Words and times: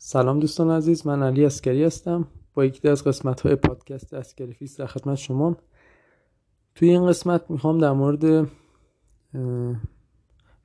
سلام 0.00 0.40
دوستان 0.40 0.70
عزیز 0.70 1.06
من 1.06 1.22
علی 1.22 1.44
اسکری 1.44 1.84
هستم. 1.84 2.26
با 2.54 2.64
یکی 2.64 2.88
از 2.88 3.04
قسمت 3.04 3.40
های 3.40 3.54
پادکست 3.54 4.14
اسکری 4.14 4.52
فیس 4.52 4.80
در 4.80 4.86
خدمت 4.86 5.14
شما. 5.14 5.56
توی 6.74 6.90
این 6.90 7.06
قسمت 7.06 7.50
می‌خوام 7.50 7.78
در 7.78 7.92
مورد 7.92 8.48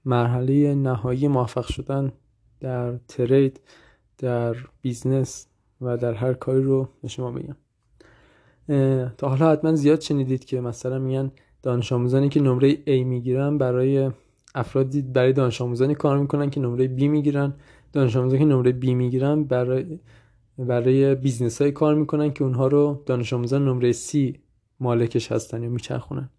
مرحله 0.06 0.76
نهایی 0.76 1.28
موفق 1.28 1.66
شدن 1.66 2.12
در 2.60 2.98
trade 3.08 3.60
در 4.18 4.56
business 4.82 5.48
و 5.82 5.98
در 5.98 6.14
هر 6.14 6.34
کاری 6.34 6.64
رو 6.64 6.90
به 7.02 7.08
شما 7.08 7.32
بگم. 7.32 7.56
تا 9.18 9.30
حالا 9.30 9.52
حتما 9.52 9.76
زیاد 9.76 10.02
شنیدید 10.02 10.46
که 10.46 10.62
مثلا 10.62 11.00
میگن 11.00 11.32
دانش 11.62 11.92
آموزانی 11.92 12.30
که 12.30 12.42
نمره 12.42 12.76
A 12.76 13.06
می‌گیرن 13.06 13.58
برای 13.58 14.12
افرادی 14.56 15.02
برای 15.02 15.34
دانش 15.34 15.62
آموزانی 15.62 15.96
کار 15.96 16.18
می‌کنن 16.18 16.50
که 16.50 16.60
نمره 16.60 16.98
B 16.98 17.02
می‌گیرن. 17.02 17.54
دانش 17.94 18.16
آموزانی 18.16 18.40
که 18.40 18.46
نمره 18.46 18.72
B 18.72 18.86
می‌گیرن 18.86 19.44
برای 19.44 20.00
برای 20.58 21.16
business 21.16 21.62
های 21.62 21.72
کار 21.72 21.96
می‌کنن 21.96 22.34
که 22.34 22.44
اونها 22.44 22.68
رو 22.68 23.04
دانش 23.06 23.34
آموزان 23.34 23.66
نمره 23.66 23.94
C 23.94 24.18
مالکش 24.80 25.32
هستن 25.32 25.64
یا 25.64 25.70
میچرخونن. 25.70 26.30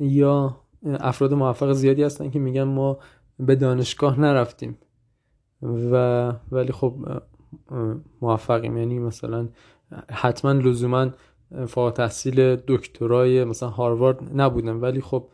یا 0.00 0.56
افراد 0.84 1.34
موفق 1.34 1.72
زیادی 1.72 2.02
هستن 2.02 2.30
که 2.30 2.38
میگن 2.38 2.62
ما 2.62 2.98
به 3.38 3.56
دانشگاه 3.56 4.20
نرفتیم. 4.20 4.78
و 5.62 6.32
ولی 6.52 6.72
خب 6.72 6.94
موفقیم. 8.22 8.76
یعنی 8.76 8.98
مثلا 8.98 9.48
حتما 10.10 10.52
لزوما 10.52 11.10
فارغ 11.66 11.94
تحصیل 11.94 12.56
دکترای 12.56 13.44
مثلا 13.44 13.68
هاروارد 13.68 14.40
نبودن. 14.40 14.76
ولی 14.76 15.00
خب 15.00 15.28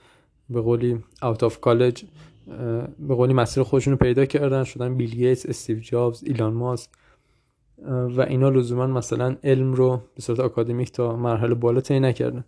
به 0.50 0.60
قولی 0.60 1.04
out 1.22 1.42
of 1.42 1.60
college 1.60 2.04
به 2.98 3.14
قولی 3.14 3.32
مسیر 3.32 3.62
خودشون 3.62 3.90
رو 3.92 3.98
پیدا 3.98 4.24
کردن 4.24 4.64
شدن 4.64 4.96
بیل 4.96 5.10
گیتس 5.10 5.46
استیو 5.46 5.78
جابز 5.78 6.24
ایلان 6.24 6.54
ماسک. 6.54 6.90
و 7.86 8.20
اینا 8.20 8.48
لزوما 8.48 8.86
مثلا 8.86 9.36
علم 9.44 9.72
رو 9.72 10.02
به 10.14 10.22
صورت 10.22 10.40
آکادمیک 10.40 10.92
تا 10.92 11.16
مرحله 11.16 11.54
بالا 11.54 11.80
طی 11.80 12.00
نکردن. 12.00 12.44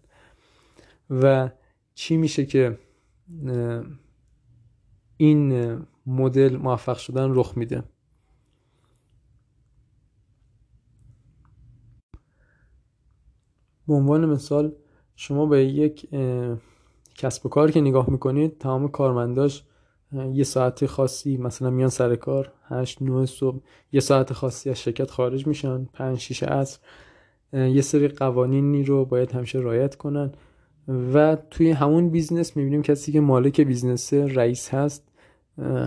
و 1.10 1.50
چی 1.94 2.16
میشه 2.16 2.46
که 2.46 2.78
این 5.16 5.78
مدل 6.06 6.56
موفق 6.56 6.96
شدن 6.96 7.34
رخ 7.34 7.56
میده؟ 7.56 7.84
به 13.88 13.94
عنوان 13.94 14.26
مثال 14.26 14.72
شما 15.16 15.46
به 15.46 15.64
یک 15.64 16.08
کسب 17.14 17.46
و 17.46 17.48
کار 17.48 17.70
که 17.70 17.80
نگاه 17.80 18.10
می‌کنید 18.10 18.58
تمام 18.58 18.88
کارمنداش 18.88 19.64
یه 20.32 20.44
ساعت 20.44 20.86
خاصی 20.86 21.36
مثلا 21.36 21.70
میان 21.70 21.88
سر 21.88 22.16
کار 22.16 22.52
8 22.68 23.02
9 23.02 23.26
صبح 23.26 23.60
یه 23.92 24.00
ساعت 24.00 24.32
خاصی 24.32 24.70
از 24.70 24.80
شرکت 24.80 25.10
خارج 25.10 25.46
میشن 25.46 25.84
5 25.84 26.18
6 26.18 26.42
عصر. 26.42 26.78
یه 27.52 27.80
سری 27.80 28.08
قوانینی 28.08 28.84
رو 28.84 29.04
باید 29.04 29.32
همیشه 29.32 29.58
رعایت 29.58 29.94
کنن. 29.94 30.32
و 31.14 31.36
توی 31.50 31.70
همون 31.70 32.10
business 32.10 32.56
می‌بینیم 32.56 32.82
کسی 32.82 33.12
که 33.12 33.20
مالک 33.20 33.60
business 33.60 34.14
رئیس 34.14 34.68
هست 34.68 35.08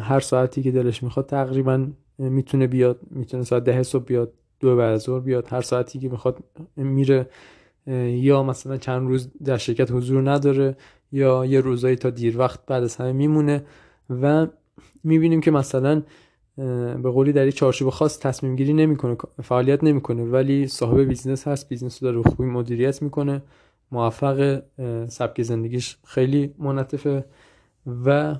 هر 0.01 0.19
ساعتی 0.19 0.63
که 0.63 0.71
دلش 0.71 1.03
می‌خواد 1.03 1.25
تقریبا 1.25 1.87
می‌تونه 2.17 2.67
بیاد 2.67 2.99
می‌تونه 3.11 3.43
ساعت 3.43 3.63
ده 3.63 3.83
صبح 3.83 4.03
بیاد 4.03 4.33
دو 4.59 4.75
بعد 4.75 4.97
ظهر 4.97 5.19
بیاد. 5.19 5.47
هر 5.49 5.61
ساعتی 5.61 5.99
که 5.99 6.09
می‌خواد 6.09 6.37
میره 6.75 7.29
یا 8.07 8.43
مثلا 8.43 8.77
چند 8.77 9.07
روز 9.07 9.31
در 9.43 9.57
شرکت 9.57 9.91
حضور 9.91 10.31
نداره 10.31 10.77
یا 11.11 11.45
یه 11.45 11.61
روزایی 11.61 11.95
تا 11.95 12.09
دیر 12.09 12.37
وقت 12.37 12.65
بعد 12.65 12.83
از 12.83 12.95
همه 12.95 13.13
میمونه. 13.13 13.63
و 14.09 14.47
می‌بینیم 15.03 15.41
که 15.41 15.51
مثلا 15.51 16.03
به 17.03 17.11
قولی 17.11 17.33
در 17.33 17.47
یک 17.47 17.55
چارچوب 17.55 17.89
خاص 17.89 18.19
تصمیم 18.19 18.55
گیری 18.55 18.73
نمی‌کنه 18.73 19.17
فعالیت 19.43 19.83
نمی‌کنه 19.83 20.23
ولی 20.23 20.67
صاحب 20.67 20.99
business 20.99 21.47
هست 21.47 21.69
business 21.69 22.03
رو 22.03 22.11
داره 22.11 22.18
به 22.18 22.23
خوبی 22.23 22.49
مدیریت 22.49 23.01
می‌کنه 23.01 23.41
موفق 23.91 24.63
سبک 25.07 25.41
زندگیش 25.41 25.97
خیلی 26.03 26.53
منعطفه 26.57 27.25
و 28.05 28.35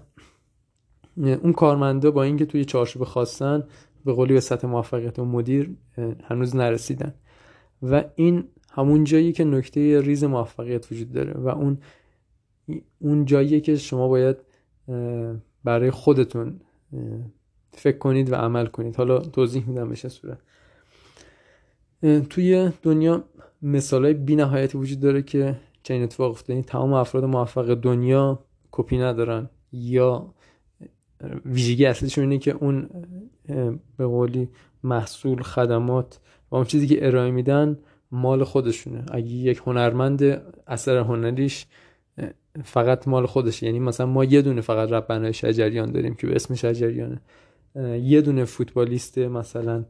اون 1.17 1.53
کارمنده 1.53 2.09
با 2.09 2.23
اینکه 2.23 2.45
توی 2.45 2.66
چارچوب 2.66 3.03
خواستن 3.03 3.63
به 4.06 4.13
قولی 4.13 4.34
به 4.34 4.40
سطح 4.40 4.67
موفقیت 4.67 5.19
و 5.19 5.25
مدیر 5.25 5.75
هنوز 6.23 6.56
نرسیدن. 6.56 7.13
و 7.81 8.03
این 8.16 8.44
همون 8.72 9.03
جایی 9.03 9.34
که 9.34 9.44
نکته 9.44 10.01
ریز 10.01 10.23
موفقیت 10.23 10.91
وجود 10.91 11.11
داره 11.11 11.34
و 11.34 11.47
اون 11.47 11.78
اون 13.00 13.25
جاییه 13.25 13.59
که 13.59 13.75
شما 13.75 14.07
باید 14.07 14.38
برای 15.66 15.92
خودتون 15.92 16.62
فکر 17.72 17.98
کنید 17.98 18.31
و 18.31 18.36
عمل 18.36 18.66
کنید. 18.66 18.96
حالا 18.96 19.20
توضیح 19.20 19.68
میدم 19.68 19.90
بشه 19.90 20.09
صورت. 20.09 20.38
توی 22.30 22.72
دنیا 22.81 23.24
مثال 23.62 24.06
های 24.06 24.14
بی 24.14 24.36
نهایتی 24.36 24.78
وجود 24.78 25.00
داره 25.00 25.22
که 25.22 25.56
چنین 25.84 26.03
اتفاق 26.03 26.31
افتاده. 26.31 26.53
یعنی 26.53 26.64
تمام 26.64 26.94
افراد 26.94 27.26
موفق 27.26 27.74
دنیا 27.74 28.40
کپی 28.72 28.98
ندارن. 28.98 29.50
یا 29.72 30.34
ویژگی 31.46 31.86
اصلیشون 31.86 32.24
اینه 32.24 32.38
که 32.38 32.52
اون 32.52 32.90
به 33.97 34.06
قولی 34.06 34.50
محصول 34.84 35.42
خدمات 35.42 36.20
و 36.52 36.56
اون 36.56 36.66
چیزی 36.66 36.88
که 36.88 37.08
ارائه 37.08 37.32
میدن 37.32 37.80
مال 38.12 38.44
خودشونه. 38.44 39.06
اگه 39.12 39.28
یک 39.28 39.62
هنرمند 39.66 40.24
اثر 40.68 40.97
هنریش 40.97 41.66
فقط 42.63 43.07
مال 43.07 43.25
خودشه. 43.25 43.66
یعنی 43.66 43.79
مثلا 43.79 44.05
ما 44.05 44.23
یه 44.23 44.41
دونه 44.41 44.61
فقط 44.61 44.91
ربنای 44.91 45.33
شجریان 45.33 45.91
داریم 45.91 46.13
که 46.16 46.27
به 46.27 46.35
اسم 46.35 46.55
شجریانه 46.55 47.21
یه 48.01 48.21
دونه 48.21 48.45
فوتبالیست 48.45 49.17
مثلا 49.17 49.85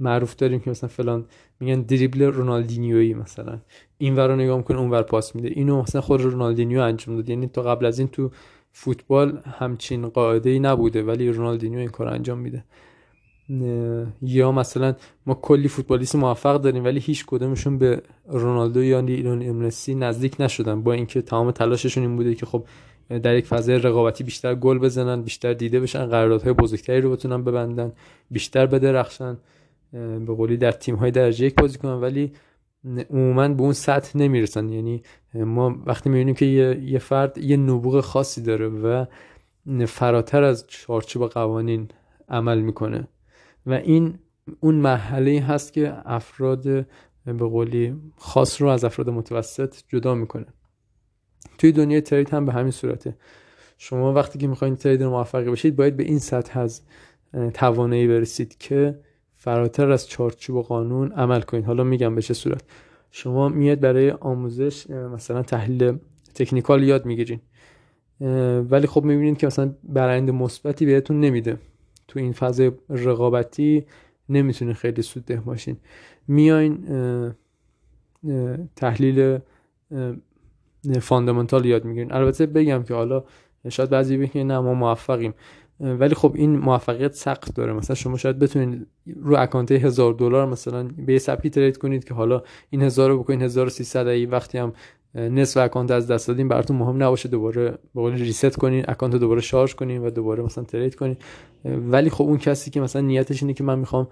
معروف 0.00 0.36
داریم 0.36 0.60
که 0.60 0.70
مثلا 0.70 0.88
فلان 0.88 1.26
میگن 1.60 1.80
دریبل 1.80 2.22
رونالدینیویی 2.22 3.14
مثلا. 3.14 3.58
این 3.98 4.16
ور 4.16 4.28
رو 4.28 4.36
نگاه 4.36 4.56
می‌کنه 4.56 4.78
اون 4.78 4.90
ور 4.90 5.02
پاس 5.02 5.36
میده. 5.36 5.48
اینو 5.48 5.82
مثلا 5.82 6.00
خود 6.00 6.20
رونالدینیو 6.20 6.80
انجام 6.80 7.16
داد. 7.16 7.28
یعنی 7.28 7.46
تا 7.46 7.62
قبل 7.62 7.86
از 7.86 7.98
این 7.98 8.08
تو 8.08 8.30
فوتبال 8.72 9.42
همچین 9.44 10.08
قاعده 10.08 10.50
ای 10.50 10.60
نبوده 10.60 11.02
ولی 11.02 11.28
رونالدینیو 11.28 11.78
این 11.78 11.88
کار 11.88 12.08
انجام 12.08 12.38
میده. 12.38 12.64
یا 14.22 14.52
مثلا 14.52 14.94
ما 15.26 15.34
کلی 15.34 15.68
فوتبالیست 15.68 16.16
موفق 16.16 16.60
داریم 16.60 16.84
ولی 16.84 17.00
هیچ 17.00 17.26
کدومشون 17.26 17.78
به 17.78 18.02
رونالدو 18.26 18.82
یا 18.82 19.00
لیونل 19.00 19.52
مسی 19.52 19.94
نزدیک 19.94 20.36
نشدن 20.40 20.82
با 20.82 20.92
اینکه 20.92 21.22
تمام 21.22 21.50
تلاششون 21.50 22.02
این 22.02 22.16
بوده 22.16 22.34
که 22.34 22.46
خب 22.46 22.64
در 23.08 23.36
یک 23.36 23.46
فضای 23.46 23.78
رقابتی 23.78 24.24
بیشتر 24.24 24.54
گل 24.54 24.78
بزنن 24.78 25.22
بیشتر 25.22 25.52
دیده 25.52 25.80
بشن 25.80 26.06
قراردادهای 26.06 26.52
بزرگتری 26.52 27.00
رو 27.00 27.10
بتونن 27.10 27.44
ببندن 27.44 27.92
بیشتر 28.30 28.66
بدرخشن 28.66 29.36
به 29.92 30.34
قولی 30.36 30.56
در 30.56 30.72
تیم 30.72 30.94
های 30.94 31.10
درجه 31.10 31.46
یک 31.46 31.54
بازی 31.54 31.78
کنن. 31.78 32.00
ولی 32.00 32.32
عموما 33.10 33.48
به 33.48 33.62
اون 33.62 33.72
سطح 33.72 34.18
نمی‌رسن. 34.18 34.68
یعنی 34.68 35.02
ما 35.34 35.76
وقتی 35.86 36.10
می‌بینیم 36.10 36.34
که 36.34 36.46
یه 36.84 36.98
فرد 36.98 37.38
یه 37.38 37.56
نبوغ 37.56 38.00
خاصی 38.00 38.42
داره 38.42 38.68
و 38.68 39.04
فراتر 39.86 40.42
از 40.42 40.64
چارچوب 40.68 41.26
قوانین 41.26 41.88
عمل 42.28 42.60
می‌کنه 42.60 43.08
و 43.66 43.72
این 43.72 44.18
اون 44.60 44.74
مرحله 44.74 45.40
هست 45.40 45.72
که 45.72 45.94
افراد 46.04 46.62
به 47.26 47.32
قولی 47.32 47.96
خاص 48.16 48.62
رو 48.62 48.68
از 48.68 48.84
افراد 48.84 49.10
متوسط 49.10 49.74
جدا 49.88 50.14
می‌کنه. 50.14 50.46
توی 51.58 51.72
دنیای 51.72 52.00
ترید 52.00 52.30
هم 52.30 52.46
به 52.46 52.52
همین 52.52 52.70
صورته. 52.70 53.16
شما 53.78 54.12
وقتی 54.12 54.38
که 54.38 54.46
می‌خواین 54.46 54.76
تریدر 54.76 55.06
موفقی 55.06 55.50
بشید 55.50 55.76
باید 55.76 55.96
به 55.96 56.02
این 56.02 56.18
سطح 56.18 56.58
از 56.60 56.82
توانایی 57.54 58.08
برسید 58.08 58.58
که 58.58 58.98
فراتر 59.36 59.90
از 59.90 60.08
چارچوب 60.08 60.56
و 60.56 60.62
قانون 60.62 61.12
عمل 61.12 61.40
کنید. 61.40 61.64
حالا 61.64 61.84
میگم 61.84 62.14
به 62.14 62.22
چه 62.22 62.34
صورت. 62.34 62.64
شما 63.10 63.48
میاد 63.48 63.80
برای 63.80 64.10
آموزش 64.10 64.90
مثلا 64.90 65.42
تحلیل 65.42 65.98
تکنیکال 66.34 66.82
یاد 66.82 67.06
می‌گیرین 67.06 67.40
ولی 68.70 68.86
خب 68.86 69.04
می‌بینید 69.04 69.38
که 69.38 69.46
مثلا 69.46 69.74
برند 69.84 70.30
مثبتی 70.30 70.86
بهتون 70.86 71.20
نمیده. 71.20 71.58
تو 72.12 72.18
این 72.18 72.32
فاز 72.32 72.60
رقابتی 72.88 73.84
نمی‌تونه 74.28 74.72
خیلی 74.72 75.02
سود 75.02 75.24
ده 75.24 75.36
باشین. 75.36 75.76
میاین 76.28 76.84
تحلیل 78.76 79.38
فاندامنتال 81.00 81.64
یاد 81.66 81.84
می‌گیرین. 81.84 82.12
البته 82.12 82.46
بگم 82.46 82.82
که 82.82 82.94
حالا 82.94 83.24
شاید 83.68 83.90
بعضی 83.90 84.16
بگن 84.16 84.42
نه 84.42 84.60
ما 84.60 84.74
موفقیم. 84.74 85.34
ولی 85.80 86.14
خب 86.14 86.32
این 86.34 86.56
موفقیت 86.56 87.14
سقف 87.14 87.52
داره. 87.52 87.72
مثلا 87.72 87.94
شما 87.94 88.16
شاید 88.16 88.38
بتونید 88.38 88.86
رو 89.16 89.36
account 89.38 89.72
هزار 89.72 90.12
دلار 90.12 90.46
مثلا 90.46 90.88
به 91.06 91.18
سبکی 91.18 91.50
trade 91.50 91.76
کنید 91.76 92.04
که 92.04 92.14
حالا 92.14 92.42
این 92.70 92.82
هزار 92.82 93.10
رو 93.10 93.18
بکنید 93.18 93.42
1300 93.42 94.06
ای 94.06 94.26
وقتی 94.26 94.58
هم 94.58 94.72
نصف 95.14 95.60
account 95.60 95.90
از 95.90 96.06
دست 96.06 96.28
دادین 96.28 96.48
براتون 96.48 96.76
مهم 96.76 97.02
نباشه 97.02 97.28
دوباره 97.28 97.70
به 97.70 98.00
قول 98.00 98.12
reset 98.12 98.56
کنین 98.56 98.84
account 98.88 99.16
دوباره 99.16 99.40
شارژ 99.40 99.74
کنین 99.74 100.02
و 100.02 100.10
دوباره 100.10 100.42
مثلا 100.42 100.64
trade 100.64 100.94
کنین. 100.94 101.16
ولی 101.64 102.10
خب 102.10 102.24
اون 102.24 102.38
کسی 102.38 102.70
که 102.70 102.80
مثلا 102.80 103.02
نیتش 103.02 103.42
اینه 103.42 103.54
که 103.54 103.64
من 103.64 103.78
می‌خوام 103.78 104.08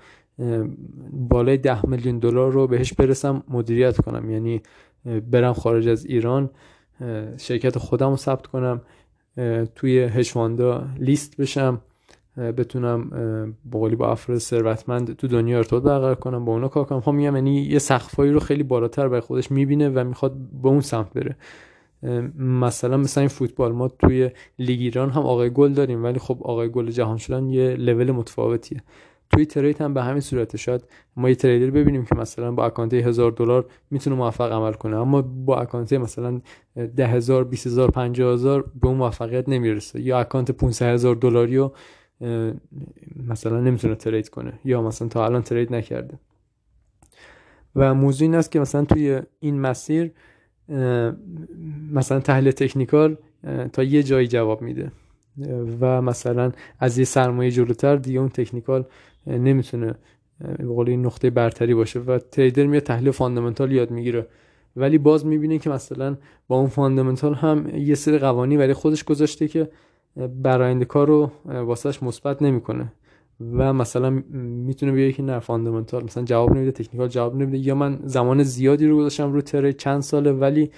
بالای 1.13 1.57
ده 1.57 1.87
میلیون 1.87 2.19
دلار 2.19 2.53
رو 2.53 2.67
بهش 2.67 2.93
برسم 2.93 3.43
مدیریت 3.49 4.01
کنم. 4.01 4.31
یعنی 4.31 4.63
برم 5.31 5.53
خارج 5.53 5.89
از 5.89 6.05
ایران 6.05 6.51
شرکت 7.39 7.79
خودم 7.79 8.11
رو 8.11 8.17
ثبت 8.17 8.47
کنم 8.47 8.81
توی 9.75 9.99
هشواندا 10.01 10.87
لیست 10.99 11.37
بشم. 11.37 11.81
بتونم 12.41 13.11
بقولی 13.73 13.97
با 13.97 14.13
افراد 14.13 14.39
ثروتمند 14.39 15.17
تو 15.17 15.29
دنیا 15.29 15.59
ارتباط 15.59 15.83
برقرار 15.83 16.15
کنم 16.15 16.45
با 16.45 16.53
اونا 16.53 16.69
کار 16.69 16.85
کنم. 16.85 17.01
خب 17.01 17.13
میگم 17.13 17.35
یعنی 17.35 17.63
یه 17.63 17.79
سقفایی 17.79 18.33
رو 18.33 18.41
خیلی 18.41 18.63
بالاتر 18.63 19.09
برای 19.09 19.21
خودش 19.21 19.51
می‌بینه 19.51 19.89
و 19.89 20.05
می‌خواد 20.05 20.37
به 20.63 20.69
اون 20.69 20.81
سمت 20.81 21.13
بره. 21.13 21.37
مثلا 22.39 22.97
مثلا 22.97 23.21
این 23.21 23.29
فوتبال 23.29 23.73
ما 23.73 23.89
توی 23.89 24.31
لیگ 24.59 24.81
ایران 24.81 25.11
هم 25.11 25.23
آقای 25.23 25.51
گل 25.51 25.73
داریم 25.73 26.05
ولی 26.05 26.19
خب 26.19 26.39
آقای 26.43 26.69
گل 26.69 26.91
جهان 26.91 27.17
شدن 27.17 27.49
یه 27.49 27.77
لول 27.77 28.11
متفاوتیه. 28.11 28.83
توی 29.33 29.47
trade 29.47 29.81
هم 29.81 29.95
به 29.95 30.03
همین 30.03 30.21
صورت 30.21 30.57
شاید 30.57 30.85
ما 31.17 31.29
یه 31.29 31.35
trader 31.35 31.71
ببینیم 31.71 32.05
که 32.05 32.15
مثلا 32.15 32.53
با 32.53 32.65
account 32.65 32.95
هزار 32.95 33.31
دلار 33.31 33.67
می‌تونه 33.91 34.17
موفق 34.17 34.53
عمل 34.53 34.73
کنه. 34.73 34.97
اما 34.97 35.23
با 35.23 35.61
account 35.61 35.93
مثلا 35.93 36.41
ده 36.97 37.07
هزار 37.07 37.45
بیست 37.45 37.67
هزار 37.67 37.91
پنجاه 37.91 38.35
هزار 38.35 38.71
به 38.81 38.89
اون 38.89 38.97
موفقیت 38.97 39.49
نمی‌رسه. 39.49 40.01
یا 40.01 40.21
account 40.21 40.51
500 40.51 40.87
هزار 40.87 41.15
دلاری 41.15 41.57
رو 41.57 41.73
مثلا 43.29 43.61
نمی‌تونه 43.61 43.95
trade 43.95 44.29
کنه. 44.29 44.53
یا 44.65 44.83
مثلا 44.83 45.09
تا 45.09 45.25
الان 45.25 45.43
trade 45.43 45.75
نکرده. 45.75 46.19
و 47.77 47.95
موضوع 47.95 48.27
این 48.27 48.35
است 48.35 48.51
که 48.51 48.61
مثلا 48.61 48.85
توی 48.85 49.21
این 49.41 49.61
مسیر 49.61 50.11
مثلا 51.93 52.21
تحلیل 52.21 52.51
technical 52.51 53.17
تا 53.73 53.83
یه 53.83 54.03
جایی 54.03 54.29
جواب 54.29 54.63
میده. 54.63 54.93
و 55.81 56.03
مثلا 56.03 56.53
از 56.79 56.99
یه 56.99 57.05
سرمایه 57.05 57.51
جلوتر 57.51 57.97
دیگه 57.97 58.21
اون 58.21 58.29
technical 58.29 58.85
نمی‌تونه 59.27 59.95
به 60.59 60.67
قول 60.67 60.89
این 60.89 61.07
نقطه 61.07 61.31
برتری 61.31 61.75
باشه 61.75 62.01
و 62.01 62.19
trader 62.19 62.67
میاد 62.67 62.83
تحلیل 62.83 63.11
fundamental 63.11 63.73
یاد 63.73 63.91
می‌گیره. 63.91 64.27
ولی 64.77 64.99
باز 64.99 65.27
می‌بینه 65.27 65.59
که 65.59 65.71
مثلا 65.71 66.17
با 66.49 66.57
اون 66.57 66.69
fundamental 66.69 67.35
هم 67.35 67.71
یه 67.77 67.95
سری 67.95 68.19
قوانین 68.19 68.59
برای 68.59 68.73
خودش 68.73 69.05
گذاشته 69.05 69.49
که 69.49 69.71
براینده 70.17 70.85
کار 70.85 71.07
رو 71.09 71.31
واسهش 71.45 72.03
مثبت 72.03 72.43
نمی‌کنه. 72.43 72.93
و 73.53 73.73
مثلا 73.73 74.11
می‌تونه 74.31 74.93
بگه 74.93 75.13
که 75.13 75.23
نه 75.23 75.39
فاندامنتال 75.39 76.05
مثلا 76.05 76.25
جواب 76.25 76.53
نمیده 76.57 76.73
تکنیکال 76.73 77.09
جواب 77.09 77.37
نمیده. 77.37 77.59
یا 77.59 77.75
من 77.75 77.99
زمان 78.05 78.43
زیادی 78.43 78.87
رو 78.87 78.97
گذاشتم 78.97 79.33
رو 79.33 79.41
تره 79.41 79.73
چند 79.73 80.01
ساله 80.01 80.33
ولی 80.33 80.71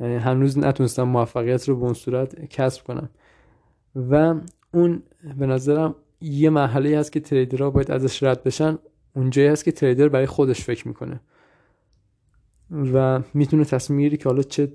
هنوز 0.00 0.58
نتونستم 0.58 1.02
موفقیت 1.02 1.68
رو 1.68 1.76
به 1.76 1.84
اون 1.84 1.94
صورت 1.94 2.44
کسب 2.44 2.84
کنم. 2.84 3.08
و 4.10 4.34
اون 4.74 5.02
به 5.38 5.46
نظرم 5.46 5.94
یه 6.20 6.50
مرحله 6.50 6.98
هست 6.98 7.12
که 7.12 7.20
تریدرها 7.20 7.70
باید 7.70 7.90
ازش 7.90 8.22
رد 8.22 8.42
بشن. 8.42 8.78
اونجایی 9.16 9.48
هست 9.48 9.64
که 9.64 9.72
تریدر 9.72 10.08
برای 10.08 10.26
خودش 10.26 10.64
فکر 10.64 10.88
می‌کنه. 10.88 11.20
و 12.70 13.20
می‌تونه 13.34 13.64
تصمیم 13.64 14.00
گیری 14.00 14.16
که 14.16 14.28
حالا 14.28 14.42
چه 14.42 14.72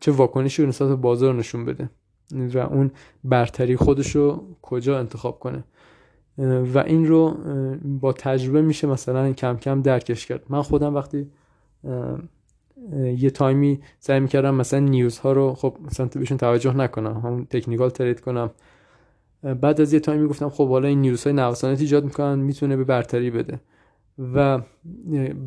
چه 0.00 0.12
واکنشی 0.12 0.62
رو 0.62 0.68
نسبت 0.68 0.88
به 0.88 0.96
بازار 0.96 1.34
نشون 1.34 1.64
بده. 1.64 1.90
و 2.32 2.58
اون 2.58 2.90
برتری 3.24 3.76
خودش 3.76 4.16
رو 4.16 4.44
کجا 4.62 4.98
انتخاب 4.98 5.38
کنه. 5.38 5.64
و 6.74 6.78
این 6.78 7.06
رو 7.06 7.36
با 7.84 8.12
تجربه 8.12 8.62
میشه 8.62 8.86
مثلا 8.86 9.32
کم 9.32 9.56
کم 9.56 9.82
درکش 9.82 10.26
کرد. 10.26 10.44
من 10.48 10.62
خودم 10.62 10.94
وقتی 10.94 11.30
یه 13.16 13.30
تایمی 13.30 13.80
سعی 13.98 14.20
می‌کردم 14.20 14.54
مثلا 14.54 14.80
نیوزها 14.80 15.32
رو 15.32 15.54
خب 15.54 15.76
مثلا 15.86 16.06
بهشون 16.06 16.36
توجه 16.36 16.76
نکنم 16.76 17.20
همون 17.24 17.44
تکنیکال 17.44 17.90
ترید 17.90 18.20
کنم. 18.20 18.50
بعد 19.42 19.80
از 19.80 19.92
یه 19.92 20.00
تایمی 20.00 20.28
گفتم 20.28 20.48
خب 20.48 20.68
حالا 20.68 20.88
این 20.88 21.00
نیوزهای 21.00 21.36
نوسانات 21.36 21.80
ایجاد 21.80 22.04
می‌کنن 22.04 22.38
می‌تونه 22.38 22.76
به 22.76 22.84
برتری 22.84 23.30
بده. 23.30 23.60
و 24.34 24.60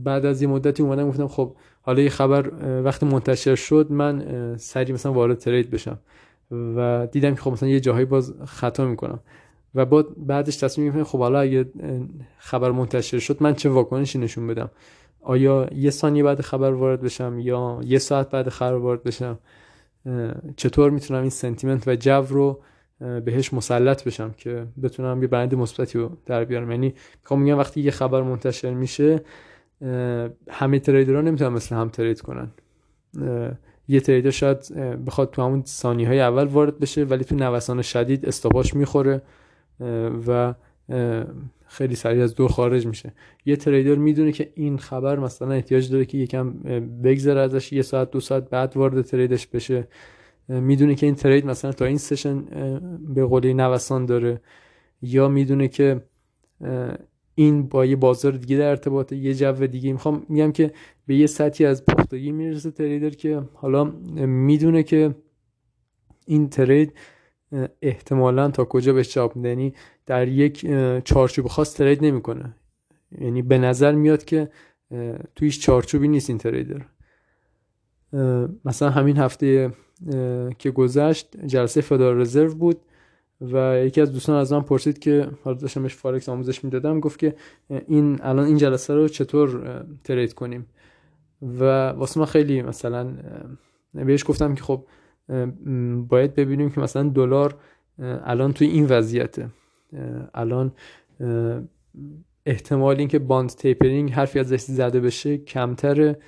بعد 0.04 0.26
از 0.26 0.42
یه 0.42 0.48
مدتی 0.48 0.84
اومدم 0.84 1.08
گفتم 1.08 1.28
خب 1.28 1.56
حالا 1.82 2.02
یه 2.02 2.10
خبر 2.10 2.52
وقتی 2.84 3.06
منتشر 3.06 3.56
شد 3.56 3.92
من 3.92 4.24
سری 4.58 4.94
مثلا 4.94 5.14
وارد 5.14 5.38
ترید 5.38 5.70
بشم. 5.70 6.00
و 6.78 7.08
دیدم 7.12 7.36
که 7.36 7.42
خب 7.42 7.52
مثلا 7.52 7.70
یه 7.70 7.80
جاهایی 7.80 8.06
باز 8.06 8.34
خطا 8.46 8.86
می‌کنم. 8.86 9.20
و 9.76 9.86
بعد 9.86 10.06
بعدش 10.18 10.58
تصمیم 10.58 10.88
می‌گیرم 10.88 11.04
خب 11.04 11.20
حالا 11.20 11.40
اگه 11.40 11.66
خبر 12.38 12.72
منتشر 12.72 13.20
شد 13.20 13.44
من 13.44 13.54
چه 13.54 13.70
واکنشی 13.70 14.20
نشون 14.20 14.48
بدم؟ 14.48 14.72
آیا 15.22 15.68
یه 15.76 15.90
ثانیه 15.90 16.24
بعد 16.24 16.42
خبر 16.42 16.72
وارد 16.72 17.02
بشم 17.02 17.40
یا 17.40 17.80
یه 17.84 17.98
ساعت 17.98 18.30
بعد 18.30 18.50
خبر 18.50 18.78
وارد 18.78 19.04
بشم؟ 19.04 19.40
چطور 20.56 20.90
می‌تونم 20.90 21.22
این 21.22 21.30
سنتیمنت 21.30 21.88
و 21.88 21.96
جو 21.96 22.22
رو 22.30 22.62
بهش 23.00 23.54
مسلط 23.54 24.04
بشم 24.04 24.34
که 24.38 24.68
بتونم 24.84 25.22
یه 25.22 25.28
برند 25.28 25.56
مثبتی 25.56 26.00
رو 26.00 26.18
در 26.26 26.44
بیارم؟ 26.44 26.72
یعنی 26.72 26.94
می‌خوام 27.22 27.42
میگم 27.42 27.58
وقتی 27.58 27.82
یه 27.82 27.92
خبر 27.92 28.22
منتشر 28.22 28.74
میشه 28.74 29.22
همه 30.50 30.80
تریدرها 30.80 31.22
نمی‌تونن 31.22 31.54
مثل 31.54 31.76
هم 31.76 31.90
ترید 31.90 32.22
کنن. 32.22 32.52
یه 33.88 34.00
تریدر 34.00 34.30
شاید 34.30 34.74
بخواد 35.06 35.32
تو 35.32 35.42
همون 35.42 35.64
ثانیه 35.66 36.08
های 36.08 36.20
اول 36.20 36.44
وارد 36.44 36.80
بشه 36.80 37.04
ولی 37.04 37.24
تو 37.24 37.36
نوسان 37.36 37.82
شدید 37.82 38.26
استاپاش 38.26 38.74
می‌خوره 38.74 39.22
و 40.28 40.54
خیلی 41.68 41.96
سریع 41.96 42.24
از 42.24 42.36
دور 42.36 42.50
خارج 42.50 42.88
میشه. 42.88 43.14
یه 43.46 43.56
تریدر 43.56 43.96
می‌دونه 43.96 44.32
که 44.32 44.50
این 44.56 44.78
خبر 44.78 45.20
مثلا 45.20 45.52
احتیاج 45.52 45.92
داره 45.92 46.06
که 46.06 46.18
یکم 46.18 46.54
بگذره 47.04 47.40
ازش 47.40 47.74
یه 47.74 47.82
ساعت 47.82 48.12
دو 48.12 48.20
ساعت 48.20 48.50
بعد 48.50 48.78
وارد 48.78 49.02
تریدش 49.02 49.48
بشه. 49.48 49.88
می‌دونه 50.50 50.96
که 50.96 51.06
این 51.06 51.16
ترید 51.16 51.46
مثلا 51.46 51.72
تا 51.72 51.86
این 51.86 51.98
سشن 51.98 52.44
به 53.14 53.26
قولی 53.26 53.54
نوسان 53.54 54.06
داره. 54.06 54.42
یا 55.02 55.28
می‌دونه 55.28 55.68
که 55.68 56.02
این 57.36 57.68
با 57.68 57.86
یه 57.86 57.96
بازار 57.96 58.32
دیگه 58.32 58.58
در 58.58 58.70
ارتباطه 58.70 59.16
یه 59.16 59.34
جو 59.34 59.68
دیگه. 59.68 59.92
می‌خوام 59.92 60.26
میگم 60.30 60.52
که 60.52 60.72
به 61.06 61.16
یه 61.16 61.28
سطحی 61.28 61.66
از 61.66 61.86
پختگی 61.86 62.32
می‌رسه 62.32 62.72
تریدر 62.72 63.10
که 63.10 63.42
حالا 63.54 63.84
می‌دونه 64.26 64.84
که 64.84 65.16
این 66.26 66.50
ترید 66.50 66.94
احتمالا 67.82 68.52
تا 68.52 68.66
کجا 68.66 68.94
به 68.94 69.04
چاپ 69.04 69.38
یعنی 69.46 69.74
در 70.06 70.28
یک 70.28 70.68
چارچوب 71.04 71.48
خاص 71.48 71.74
ترید 71.74 72.06
نمی‌کنه. 72.06 72.56
یعنی 73.22 73.42
به 73.42 73.58
نظر 73.58 73.92
میاد 73.92 74.24
که 74.24 74.50
تویش 75.36 75.60
چارچوبی 75.60 76.08
نیست 76.08 76.30
این 76.30 76.40
تریدر. 76.40 76.82
مثلا 78.66 78.90
همین 78.90 79.18
هفته 79.18 79.72
که 80.60 80.72
گذشت 80.72 81.38
جلسه 81.46 81.82
Federal 81.82 82.22
Reserve 82.22 82.56
بود 82.56 82.82
و 83.42 83.86
یکی 83.86 84.02
از 84.02 84.12
دوستان 84.14 84.36
از 84.36 84.54
من 84.54 84.62
پرسید 84.62 85.00
که 85.00 85.28
حالا 85.44 85.58
داشتم 85.58 85.88
فارکس 85.88 86.30
آموزش 86.30 86.64
می‌دادم 86.64 87.00
گفت 87.00 87.20
که 87.20 87.36
این 87.88 88.20
الان 88.22 88.46
این 88.46 88.58
جلسه 88.58 88.94
رو 88.94 89.08
چطور 89.08 89.84
trade 90.04 90.34
کنیم؟ 90.34 90.66
و 91.60 91.90
واسه 91.90 92.20
من 92.20 92.26
خیلی 92.26 92.62
مثلا 92.62 93.14
بهش 93.94 94.24
گفتم 94.28 94.56
که 94.56 94.64
خب 94.64 94.86
باید 96.08 96.36
ببینیم 96.36 96.70
که 96.70 96.82
مثلا 96.82 97.10
دلار 97.10 97.56
الان 98.00 98.54
توی 98.54 98.68
این 98.68 98.86
وضعیته. 98.86 99.50
الان 100.34 100.72
احتمال 102.46 102.98
اینکه 102.98 103.20
bond 103.20 103.50
tapering 103.50 104.12
حرفی 104.12 104.40
ازش 104.40 104.62
زده 104.62 105.00
بشه 105.00 105.38
کمتره. 105.38 106.20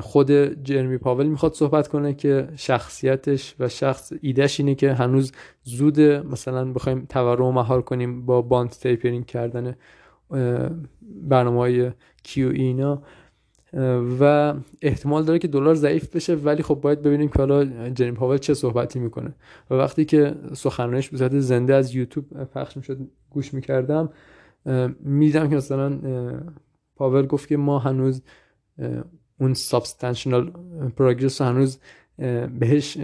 خود 0.00 0.30
جرمی 0.64 0.98
پاول 0.98 1.26
می‌خواد 1.26 1.52
صحبت 1.52 1.88
کنه 1.88 2.14
که 2.14 2.48
شخصیتش 2.56 3.54
و 3.60 3.68
شخص 3.68 4.12
ایدهش 4.20 4.60
اینه 4.60 4.74
که 4.74 4.92
هنوز 4.92 5.32
زود 5.62 6.00
مثلا 6.00 6.72
بخوایم 6.72 7.06
تورم 7.08 7.54
مهار 7.54 7.82
کنیم 7.82 8.26
با 8.26 8.42
bond 8.42 8.70
tapering 8.70 9.26
کردن 9.26 9.74
برنامه 11.02 11.58
های 11.58 11.90
QE 12.22 12.48
اینا. 12.48 13.02
و 14.20 14.54
احتمال 14.82 15.24
داره 15.24 15.38
که 15.38 15.48
دلار 15.48 15.74
ضعیف 15.74 16.16
بشه 16.16 16.34
ولی 16.34 16.62
خب 16.62 16.74
باید 16.74 17.02
ببینیم 17.02 17.28
که 17.28 17.38
حالا 17.38 17.90
جرمی 17.90 18.12
پاول 18.12 18.38
چه 18.38 18.54
صحبتی 18.54 18.98
می‌کنه. 18.98 19.34
و 19.70 19.74
وقتی 19.74 20.04
که 20.04 20.34
سخنرانیش 20.52 21.08
به 21.08 21.18
صورت 21.18 21.38
زنده 21.38 21.74
از 21.74 21.94
یوتیوب 21.94 22.44
پخش 22.44 22.76
می‌شد 22.76 22.98
گوش 23.30 23.54
می‌کردم 23.54 24.10
می‌دیدم 25.00 25.48
که 25.48 25.56
مثلا 25.56 25.98
پاول 26.96 27.26
گفت 27.26 27.48
که 27.48 27.56
ما 27.56 27.78
هنوز 27.78 28.22
اون 29.40 29.54
سابستانشنال 29.54 30.50
پروگرس 30.96 31.40
هنوز 31.40 31.78
بهش 32.58 32.96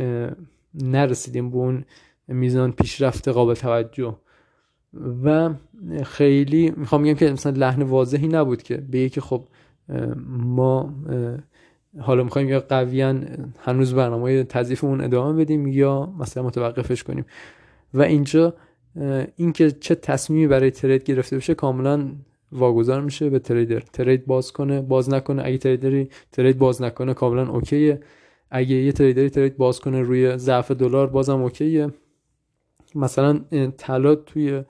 نرسیدیم 0.75 1.51
به 1.51 1.57
اون 1.57 1.85
میزان 2.29 2.73
پیشرفت 2.73 3.29
قابل 3.29 3.55
توجه. 3.55 4.17
و 5.25 5.51
خیلی 6.05 6.73
می‌خوام 6.77 7.03
بگم 7.03 7.15
که 7.15 7.33
مثلا 7.33 7.53
لحن 7.53 7.83
واضحی 7.83 8.29
نبود 8.29 8.63
که 8.63 8.77
به 8.77 9.09
که 9.09 9.21
خب 9.21 9.45
ما 10.27 10.95
حالا 11.99 12.25
می‌خوایم 12.25 12.49
یا 12.49 12.61
قویا 12.61 13.15
هنوز 13.59 13.95
برنامه 13.95 14.45
تضیفمون 14.45 15.01
ادامه 15.01 15.45
بدیم 15.45 15.67
یا 15.67 16.15
مثلا 16.19 16.43
متوقفش 16.43 17.03
کنیم. 17.03 17.25
و 17.95 18.03
اینجا 18.03 18.55
اینکه 19.37 19.71
چه 19.71 19.95
تصمیمی 19.95 20.47
برای 20.47 20.71
ترید 20.71 21.05
گرفته 21.05 21.37
بشه 21.37 21.55
کاملا 21.55 22.13
واگذار 22.53 23.01
میشه 23.01 23.31
به 23.31 23.39
تریدر. 23.39 23.81
ترید 23.81 24.27
باز 24.27 24.53
کنه 24.53 24.81
باز 24.81 25.11
نکنه. 25.11 25.43
اگه 25.45 25.59
تریدری 25.59 26.09
ترید 26.33 26.59
باز 26.59 26.83
نکنه 26.83 27.15
کاملا 27.15 27.49
اوکیه. 27.49 28.01
اگه 28.51 28.77
یه 28.77 28.93
تریدری 28.93 29.31
ترید 29.31 29.57
باز 29.57 29.81
کنه 29.81 30.03
روی 30.03 30.37
ضعف 30.39 30.71
دلار 30.71 31.07
بازم 31.07 31.43
اوکیه. 31.43 31.89
مثلا 32.95 33.41
طلا 33.79 34.15
توی 34.15 34.63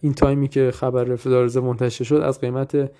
این 0.00 0.14
تایمی 0.14 0.48
که 0.48 0.70
خبر 0.70 1.16
فدارزه 1.16 1.60
منتشر 1.60 2.04
شد 2.04 2.14
از 2.14 2.40
قیمت 2.40 2.90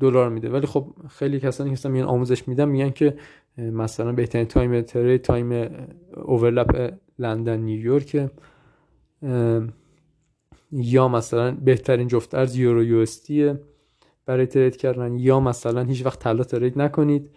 دلار 0.00 0.30
میده. 0.30 0.48
ولی 0.50 0.66
خب 0.66 0.86
خیلی 1.08 1.40
کسانی 1.40 1.76
که 1.76 1.88
میگن 1.88 2.04
آموزش 2.04 2.48
میدم 2.48 2.68
میگن 2.68 2.90
که 2.90 3.16
مثلا 3.58 4.12
بهترین 4.12 4.46
time 4.46 4.80
trade 4.80 5.22
time 5.22 5.68
overlap 6.16 6.94
لندن 7.18 7.60
نیویورک 7.60 8.30
یا 10.72 11.08
مثلا 11.08 11.50
بهترین 11.50 12.08
جفت 12.08 12.34
ارز 12.34 12.56
یورو 12.56 12.84
یو 12.84 13.06
برای 14.26 14.46
trade 14.46 14.76
کردن 14.76 15.18
یا 15.18 15.40
مثلا 15.40 15.82
هیچ 15.82 16.06
وقت 16.06 16.18
طلا 16.18 16.44
trade 16.44 16.78
نکنید. 16.78 17.30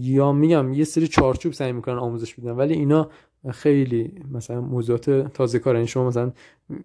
یا 0.00 0.32
میگم 0.32 0.72
یه 0.72 0.84
سری 0.84 1.08
چارچوب 1.08 1.52
سعی 1.52 1.72
می‌کنن 1.72 1.98
آموزش 1.98 2.34
بدن 2.34 2.50
ولی 2.50 2.74
اینا 2.74 3.10
خیلی 3.50 4.12
مثلا 4.32 4.60
موضوعات 4.60 5.10
تازه 5.10 5.58
کار 5.58 5.74
یعنی 5.74 5.86
شما 5.86 6.08
مثلا 6.08 6.32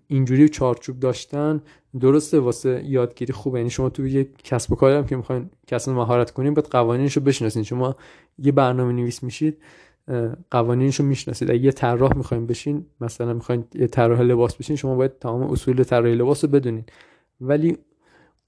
اینجوری 0.07 0.49
چارچوب 0.49 0.99
داشتن 0.99 1.61
درسته 1.99 2.39
واسه 2.39 2.83
یادگیری 2.85 3.33
خوبه. 3.33 3.59
یعنی 3.59 3.69
شما 3.69 3.89
تو 3.89 4.07
یه 4.07 4.29
کسب 4.43 4.71
و 4.71 4.75
کاری 4.75 4.95
هم 4.95 5.05
که 5.05 5.15
می‌خواین 5.15 5.49
کسب 5.67 5.91
مهارت 5.91 6.31
کنین 6.31 6.53
باید 6.53 6.67
قوانینشو 6.67 7.21
بشناسین. 7.21 7.63
شما 7.63 7.95
یه 8.39 8.51
برنامه 8.51 8.93
نویس 8.93 9.23
میشید 9.23 9.57
قوانینشو 10.51 11.03
می‌شناسید. 11.03 11.51
اگه 11.51 11.59
یه 11.59 11.71
طراح 11.71 12.17
می‌خواین 12.17 12.47
بشین 12.47 12.85
مثلا 13.01 13.33
می‌خواین 13.33 13.63
یه 13.73 13.87
طراح 13.87 14.21
لباس 14.21 14.55
بشین 14.55 14.75
شما 14.75 14.95
باید 14.95 15.19
تمام 15.19 15.51
اصول 15.51 15.83
طراحی 15.83 16.15
لباس 16.15 16.43
رو 16.43 16.51
بدونین. 16.51 16.83
ولی 17.41 17.77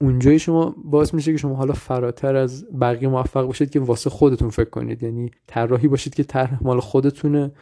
اونجایی 0.00 0.38
شما 0.38 0.74
باعث 0.84 1.14
میشه 1.14 1.32
که 1.32 1.38
شما 1.38 1.54
حالا 1.54 1.72
فراتر 1.72 2.36
از 2.36 2.78
بقیه 2.80 3.08
موفق 3.08 3.46
باشید 3.46 3.70
که 3.70 3.80
واسه 3.80 4.10
خودتون 4.10 4.50
فکر 4.50 4.70
کنید. 4.70 5.02
یعنی 5.02 5.30
طراحی 5.46 5.88
باشید 5.88 6.14
که 6.14 6.24
طرح 6.24 6.64
مال 6.64 6.80
خودتونه. 6.80 7.52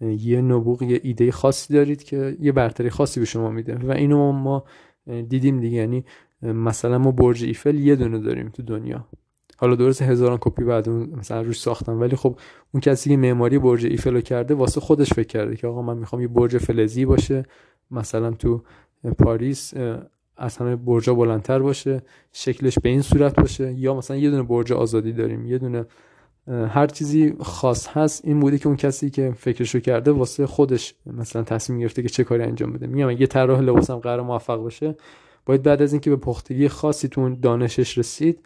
یه 0.00 0.40
نبوغ 0.40 0.82
یه 0.82 1.00
ایده 1.02 1.32
خاصی 1.32 1.74
دارید 1.74 2.02
که 2.02 2.36
یه 2.40 2.52
برتری 2.52 2.90
خاصی 2.90 3.20
به 3.20 3.26
شما 3.26 3.50
میده. 3.50 3.76
و 3.76 3.90
اینو 3.90 4.32
ما 4.32 4.64
دیدیم 5.28 5.60
دیگه. 5.60 5.76
یعنی 5.76 6.04
مثلا 6.42 6.98
ما 6.98 7.10
برج 7.10 7.44
ایفل 7.44 7.74
یه 7.74 7.96
دونه 7.96 8.18
داریم 8.18 8.48
تو 8.48 8.62
دنیا. 8.62 9.06
حالا 9.56 9.74
درست 9.74 10.02
هزاران 10.02 10.38
کپی 10.40 10.64
بعد 10.64 10.88
اون 10.88 11.10
مثلا 11.18 11.42
روش 11.42 11.60
ساختن. 11.60 12.00
ولی 12.00 12.16
خب 12.16 12.38
اون 12.74 12.80
کسی 12.80 13.10
که 13.10 13.16
معماری 13.16 13.58
برج 13.58 13.86
ایفل 13.86 14.14
رو 14.14 14.20
کرده 14.20 14.54
واسه 14.54 14.80
خودش 14.80 15.12
فکر 15.12 15.26
کرده 15.26 15.56
که 15.56 15.66
آقا 15.66 15.82
من 15.82 15.96
می‌خوام 15.96 16.22
یه 16.22 16.28
برج 16.28 16.58
فلزی 16.58 17.04
باشه. 17.04 17.44
مثلا 17.90 18.30
تو 18.30 18.62
پاریس 19.18 19.74
از 20.36 20.56
همه 20.56 20.76
برجا 20.76 21.14
بلندتر 21.14 21.58
باشه 21.58 22.02
شکلش 22.32 22.78
به 22.78 22.88
این 22.88 23.02
صورت 23.02 23.40
باشه. 23.40 23.72
یا 23.72 23.94
مثلا 23.94 24.16
یه 24.16 24.30
دونه 24.30 24.42
برج 24.42 24.72
آزادی 24.72 25.12
داریم 25.12 25.46
یه 25.46 25.58
دونه 25.58 25.84
هر 26.48 26.86
چیزی 26.86 27.34
خاص 27.40 27.88
هست 27.88 28.24
این 28.24 28.40
بوده 28.40 28.58
که 28.58 28.66
اون 28.66 28.76
کسی 28.76 29.10
که 29.10 29.32
فکرشو 29.36 29.80
کرده 29.80 30.10
واسه 30.10 30.46
خودش 30.46 30.94
مثلا 31.06 31.42
تصمیم 31.42 31.78
گرفته 31.78 32.02
که 32.02 32.08
چه 32.08 32.24
کاری 32.24 32.42
انجام 32.42 32.72
بده. 32.72 32.86
میگم 32.86 33.08
اگه 33.08 33.26
طراح 33.26 33.60
لباسم 33.60 33.96
قرار 33.96 34.22
موفق 34.22 34.56
باشه 34.56 34.96
باید 35.46 35.62
بعد 35.62 35.82
از 35.82 35.92
اینکه 35.92 36.10
به 36.10 36.16
پختگی 36.16 36.68
خاصی 36.68 37.08
تو 37.08 37.36
دانشش 37.36 37.98
رسید 37.98 38.38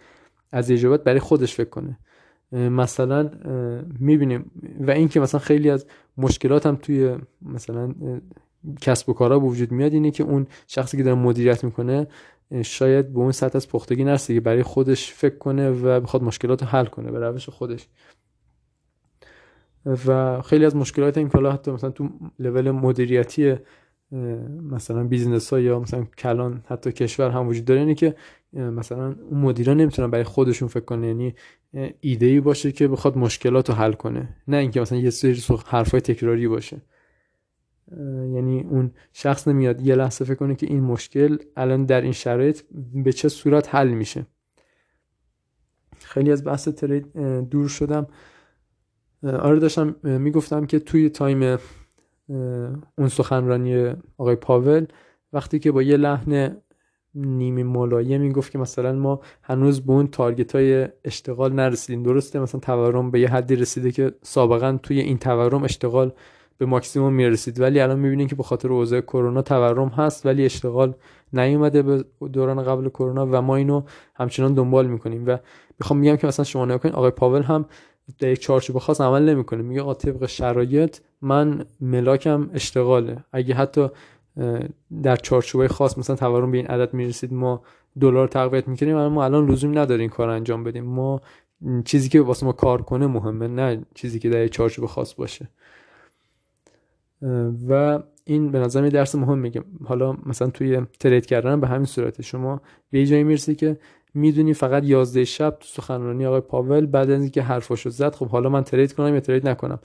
از 0.52 0.71
اجابت 0.71 1.04
برای 1.04 1.21
خودش 1.21 1.54
فکر 1.54 1.68
کنه. 1.68 1.99
مثلا 2.52 3.30
می‌بینیم. 4.00 4.50
و 4.80 4.90
اینکه 4.90 5.21
مثلا 5.21 5.40
خیلی 5.40 5.71
از 5.71 5.87
مشکلات 6.18 6.66
هم 6.66 6.76
توی 6.76 7.16
مثلا 7.42 7.95
کسب 8.80 9.08
و 9.08 9.12
کارا 9.12 9.40
وجود 9.40 9.72
میاد 9.72 9.92
اینه 9.92 10.10
که 10.10 10.22
اون 10.22 10.46
شخصی 10.66 10.96
که 10.96 11.02
داره 11.02 11.18
مدیریت 11.18 11.64
می‌کنه 11.64 12.06
شاید 12.62 13.12
به 13.12 13.18
اون 13.18 13.32
سطح 13.32 13.56
از 13.56 13.68
پختگی 13.68 14.04
نرسه 14.04 14.34
که 14.34 14.40
برای 14.40 14.62
خودش 14.62 15.12
فکر 15.12 15.38
کنه 15.38 15.70
و 15.70 16.00
بخواد 16.00 16.22
مشکلات 16.22 16.62
رو 16.62 16.68
حل 16.68 16.84
کنه 16.84 17.10
به 17.10 17.18
روش 17.18 17.48
خودش. 17.48 17.88
و 20.06 20.40
خیلی 20.42 20.64
از 20.64 20.76
مشکلات 20.76 21.18
این 21.18 21.28
کلا 21.28 21.52
حتی 21.52 21.70
مثلا 21.70 21.90
تو 21.90 22.08
لول 22.38 22.70
مدیریتی 22.70 23.56
مثلا 24.62 25.04
business 25.04 25.52
ها 25.52 25.60
یا 25.60 25.80
مثلا 25.80 26.04
کلان 26.18 26.62
حتی 26.66 26.92
کشور 26.92 27.30
هم 27.30 27.48
وجود 27.48 27.64
داره 27.64 27.80
اینه 27.80 27.94
که 27.94 28.14
مثلا 28.52 29.16
اون 29.30 29.40
مدیران 29.40 29.76
نمی‌تونن 29.76 30.10
برای 30.10 30.24
خودشون 30.24 30.68
فکر 30.68 30.84
کنه 30.84 31.06
یعنی 31.06 31.34
ایده 32.00 32.26
ای 32.26 32.40
باشه 32.40 32.72
که 32.72 32.88
بخواد 32.88 33.18
مشکلات 33.18 33.70
رو 33.70 33.76
حل 33.76 33.92
کنه. 33.92 34.36
نه 34.48 34.56
اینکه 34.56 34.80
مثلا 34.80 34.98
یه 34.98 35.10
سری 35.10 35.42
حرفای 35.66 36.00
تکراری 36.00 36.48
باشه. 36.48 36.82
یعنی 38.35 38.61
اون 38.71 38.90
شخص 39.12 39.49
نمیاد 39.49 39.80
یه 39.80 39.95
لحظه 39.95 40.25
فکر 40.25 40.35
کنه 40.35 40.54
که 40.54 40.66
این 40.66 40.80
مشکل 40.80 41.38
الان 41.57 41.85
در 41.85 42.00
این 42.00 42.12
شرایط 42.12 42.62
به 42.95 43.12
چه 43.12 43.28
صورت 43.28 43.75
حل 43.75 43.88
میشه. 43.88 44.26
خیلی 45.99 46.33
از 46.33 46.45
بحث 46.45 46.68
trade 46.68 47.16
دور 47.50 47.68
شدم. 47.68 48.07
آره 49.23 49.59
داشتم 49.59 49.97
می‌گفتم 50.02 50.66
که 50.66 50.78
توی 50.78 51.09
time 51.08 51.58
اون 52.99 53.09
سخنرانی 53.09 53.92
آقای 54.18 54.37
پاول 54.37 54.87
وقتی 55.33 55.59
که 55.59 55.73
با 55.73 55.83
یه 55.83 55.97
لحن 55.97 56.57
نیمه 57.14 57.62
ملایم 57.62 58.21
می‌گفت 58.21 58.52
که 58.52 58.59
مثلا 58.59 58.92
ما 58.92 59.21
هنوز 59.42 59.80
به 59.80 59.92
اون 59.92 60.07
target 60.06 60.54
های 60.54 60.88
اشتغال 61.04 61.52
نرسیدیم. 61.52 62.02
درسته 62.02 62.40
مثلا 62.40 62.61
تورم 62.61 63.11
به 63.11 63.21
یه 63.21 63.28
حدی 63.28 63.57
رسیده 63.57 63.92
که 63.92 64.12
سابقا 64.23 64.78
توی 64.83 65.00
این 65.00 65.18
تورم 65.18 65.64
اشتغال 65.64 66.12
به 66.58 66.66
ماکسیموم 66.66 67.12
می‌رسید. 67.12 67.60
ولی 67.60 67.80
الان 67.80 67.98
می‌بینیم 67.98 68.26
که 68.26 68.34
به 68.34 68.42
خاطر 68.42 68.68
اوضاع 68.68 69.00
کرونا 69.00 69.42
تورم 69.42 69.88
هست 69.88 70.26
ولی 70.26 70.44
اشتغال 70.44 70.94
نیومده 71.32 71.82
به 71.82 72.04
دوران 72.32 72.62
قبل 72.62 72.88
کرونا 72.88 73.26
و 73.26 73.42
ما 73.42 73.56
اینو 73.56 73.82
همچنان 74.14 74.54
دنبال 74.54 74.86
می‌کنیم. 74.86 75.24
و 75.26 75.38
می‌خوام 75.80 75.98
میگم 75.98 76.16
که 76.16 76.26
مثلا 76.26 76.44
شما 76.44 76.64
نکنید 76.64 76.94
آقای 76.94 77.10
پاول 77.10 77.42
هم 77.42 77.66
در 78.18 78.28
یک 78.28 78.40
چارچوب 78.40 78.78
خاص 78.78 79.00
عمل 79.00 79.28
نمی‌کنه. 79.28 79.62
میگه 79.62 79.80
آقا 79.82 79.94
طبق 79.94 80.26
شرایط 80.26 80.98
من 81.22 81.64
ملاکم 81.80 82.50
اشتغاله. 82.54 83.24
اگه 83.32 83.54
حتی 83.54 83.88
در 85.02 85.16
چارچوب 85.16 85.66
خاص 85.66 85.98
مثلا 85.98 86.16
تورم 86.16 86.50
به 86.50 86.56
این 86.56 86.66
عدد 86.66 86.94
می‌رسید 86.94 87.32
ما 87.32 87.62
دلار 88.00 88.28
تقویت 88.28 88.68
می‌کنیم 88.68 88.96
اما 88.96 89.08
ما 89.08 89.24
الان 89.24 89.50
لزوم 89.50 89.78
نداره 89.78 90.00
این 90.00 90.10
کار 90.10 90.28
انجام 90.28 90.64
بدیم. 90.64 90.84
ما 90.84 91.20
چیزی 91.84 92.08
که 92.08 92.20
واسه 92.20 92.46
ما 92.46 92.52
کار 92.52 92.82
کنه 92.82 93.06
مهمه 93.06 93.48
نه 93.48 93.82
چیزی 93.94 94.18
که 94.18 94.30
در 94.30 94.48
چارچوب 94.48 94.86
خاص 94.86 95.14
باشه. 95.14 95.48
و 97.68 98.02
این 98.25 98.50
به 98.50 98.58
نظر 98.58 98.88
درس 98.88 99.14
مهم 99.14 99.38
میگم 99.38 99.64
حالا 99.84 100.16
مثلا 100.26 100.50
توی 100.50 100.80
trade 101.00 101.26
کردن 101.26 101.60
به 101.60 101.66
همین 101.66 101.87
صورت. 101.87 102.22
شما 102.22 102.60
به 102.90 103.06
جایی 103.06 103.25
می‌رسی 103.25 103.54
که 103.54 103.78
می‌دونی 104.14 104.54
فقط 104.54 104.84
11 104.84 105.25
شب 105.25 105.56
تو 105.60 105.66
سخنرانی 105.66 106.26
آقای 106.26 106.40
پاول 106.40 106.87
بعد 106.87 107.10
از 107.10 107.20
اینکه 107.20 107.42
حرفاشو 107.42 107.90
زد 107.90 108.14
خب 108.14 108.28
حالا 108.28 108.48
من 108.48 108.64
trade 108.64 108.92
کنم 108.92 109.14
یا 109.14 109.20
trade 109.20 109.49
نکنم؟ 109.48 109.78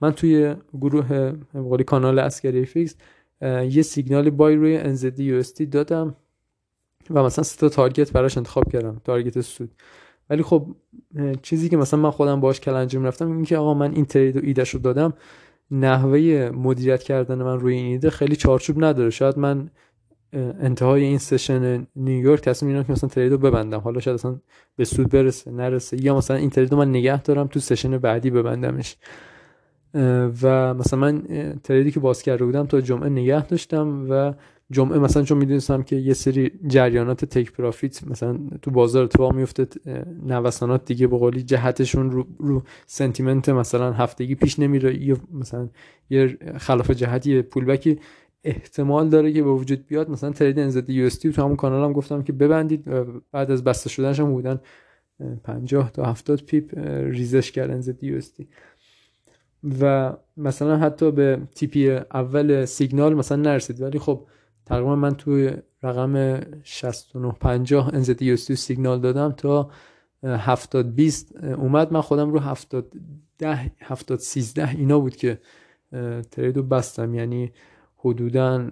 من 0.00 0.12
توی 0.12 0.54
گروه 0.72 1.12
به 1.12 1.32
قولی 1.52 1.84
کانال 1.84 2.18
اسکری 2.18 2.64
فیکس 2.64 2.96
یه 3.70 3.82
سیگنالی 3.82 4.30
buy 4.30 4.54
روی 4.54 4.96
NZD 4.96 5.44
USD 5.44 5.62
دادم 5.70 6.14
و 7.10 7.22
مثلا 7.22 7.44
سه 7.44 7.56
تا 7.56 7.68
target 7.68 8.12
براش 8.12 8.36
انتخاب 8.36 8.72
کردم 8.72 9.00
target 9.04 9.40
سود. 9.40 9.70
ولی 10.30 10.42
خب 10.42 10.66
چیزی 11.42 11.68
که 11.68 11.76
مثلا 11.76 12.00
من 12.00 12.10
خودم 12.10 12.40
باش 12.40 12.60
کلنجار 12.60 13.04
رفتم 13.04 13.32
این 13.32 13.44
که 13.44 13.56
آقا 13.56 13.74
من 13.74 13.92
این 13.92 14.04
trade 14.04 14.36
و 14.36 14.40
ایدهش 14.42 14.70
رو 14.70 14.80
دادم 14.80 15.14
نحوه 15.70 16.50
مدیریت 16.54 17.02
کردن 17.02 17.42
من 17.42 17.60
روی 17.60 17.74
این 17.74 17.86
ایده 17.86 18.10
خیلی 18.10 18.36
چارچوب 18.36 18.84
نداره. 18.84 19.10
شاید 19.10 19.38
من 19.38 19.70
انتهای 20.32 21.04
این 21.04 21.18
session 21.18 21.86
نیویورک 21.96 22.40
تصمیم 22.40 22.68
می‌گیرم 22.68 22.86
که 22.86 22.92
مثلا 22.92 23.10
trade 23.10 23.32
رو 23.32 23.38
ببندم. 23.38 23.78
حالا 23.78 24.00
شاید 24.00 24.14
اصلا 24.14 24.36
به 24.76 24.84
سود 24.84 25.08
برسه 25.08 25.50
نرسه. 25.50 26.04
یا 26.04 26.16
مثلا 26.16 26.36
این 26.36 26.50
trade 26.50 26.72
رو 26.72 26.78
من 26.78 26.88
نگه 26.88 27.22
دارم 27.22 27.46
تو 27.46 27.60
session 27.60 27.98
بعدی 27.98 28.30
ببندمش. 28.30 28.96
و 30.42 30.74
مثلا 30.74 31.00
من 31.00 31.22
trade 31.64 31.86
ی 31.86 31.90
که 31.90 32.00
باز 32.00 32.22
کرده 32.22 32.44
بودم 32.44 32.66
تا 32.66 32.80
جمعه 32.80 33.08
نگه 33.08 33.46
داشتم 33.46 34.06
و 34.10 34.34
جمعه 34.70 34.98
مثلا 34.98 35.22
چون 35.22 35.38
می‌دونستم 35.38 35.82
که 35.82 35.96
یه 35.96 36.14
سری 36.14 36.50
جریانات 36.66 37.24
take 37.24 37.52
profit 37.52 38.08
مثلا 38.08 38.38
تو 38.62 38.70
بازار 38.70 39.04
اتفاق 39.04 39.34
میفته 39.34 39.66
نوسانات 40.26 40.84
دیگه 40.84 41.06
به 41.06 41.18
قولی 41.18 41.42
جهتشون 41.42 42.10
رو, 42.10 42.26
رو 42.38 42.62
sentiment 42.86 43.48
مثلا 43.48 43.92
هفتگی 43.92 44.34
پیش 44.34 44.58
نمیره 44.58 45.02
یا 45.02 45.16
مثلا 45.32 45.68
یه 46.10 46.38
خلاف 46.58 46.90
جهتی 46.90 47.42
پولبکی 47.42 47.98
احتمال 48.44 49.08
داره 49.08 49.32
که 49.32 49.42
به 49.42 49.50
وجود 49.50 49.86
بیاد. 49.86 50.10
مثلا 50.10 50.30
ترید 50.30 50.58
انزد 50.58 50.90
یو 50.90 51.08
تو 51.08 51.42
همون 51.42 51.56
کانال 51.56 51.84
هم 51.84 51.92
گفتم 51.92 52.22
که 52.22 52.32
ببندید 52.32 52.84
بعد 53.32 53.50
از 53.50 53.64
بسته 53.64 53.88
شدنش 53.88 54.20
هم 54.20 54.32
بودن 54.32 54.60
50 55.44 55.90
تا 55.90 56.04
70 56.04 56.42
پیپ 56.42 56.78
ریزش 57.10 57.52
کرد 57.52 57.70
انزد 57.70 58.04
یو 58.04 58.20
و 59.80 60.12
مثلا 60.36 60.76
حتی 60.76 61.10
به 61.10 61.38
تیپی 61.54 61.90
اول 61.90 62.64
سیگنال 62.64 63.14
مثلا 63.14 63.42
نرسید. 63.42 63.82
ولی 63.82 63.98
خب 63.98 64.26
تقریبا 64.66 64.96
من 64.96 65.14
توی 65.14 65.52
رقم 65.82 66.40
69 66.62 67.32
50 67.32 67.94
انزد 67.94 68.22
یو 68.22 68.36
سیگنال 68.36 69.00
دادم 69.00 69.32
تا 69.32 69.70
70 70.24 70.94
20 70.94 71.36
اومد. 71.36 71.92
من 71.92 72.00
خودم 72.00 72.30
رو 72.30 72.38
70 72.38 72.92
10 73.38 73.70
70 73.80 74.18
13 74.18 74.68
اینا 74.70 74.98
بود 74.98 75.16
که 75.16 75.40
تریدو 76.30 76.62
بستم. 76.62 77.14
یعنی 77.14 77.52
حدودا 77.96 78.70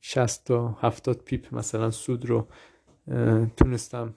60 0.00 0.44
تا 0.44 0.78
70 0.80 1.16
پیپ 1.16 1.54
مثلا 1.54 1.90
سود 1.90 2.26
رو 2.26 2.46
تونستم 3.56 4.14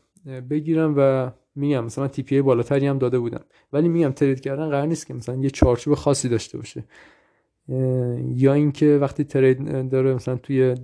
بگیرم 0.50 0.94
و 0.98 1.32
میگم 1.56 1.86
مثلا 1.86 2.08
تیپی 2.08 2.42
بالاتری 2.42 2.88
هم 2.88 2.98
داده 2.98 3.20
بودم. 3.20 3.44
ولی 3.74 3.88
میگم 3.88 4.12
ترید 4.12 4.40
کردن 4.40 4.70
قرار 4.70 4.86
نیست 4.86 5.08
که 5.08 5.14
مثلا 5.14 5.36
یه 5.36 5.50
چارچوب 5.50 5.94
خاصی 5.96 6.30
داشته 6.30 6.58
باشه. 6.58 6.84
یا 8.36 8.54
اینکه 8.54 8.98
وقتی 9.02 9.24
ترید 9.24 9.90
داره 9.90 10.14
مثلا 10.14 10.36
توی 10.36 10.76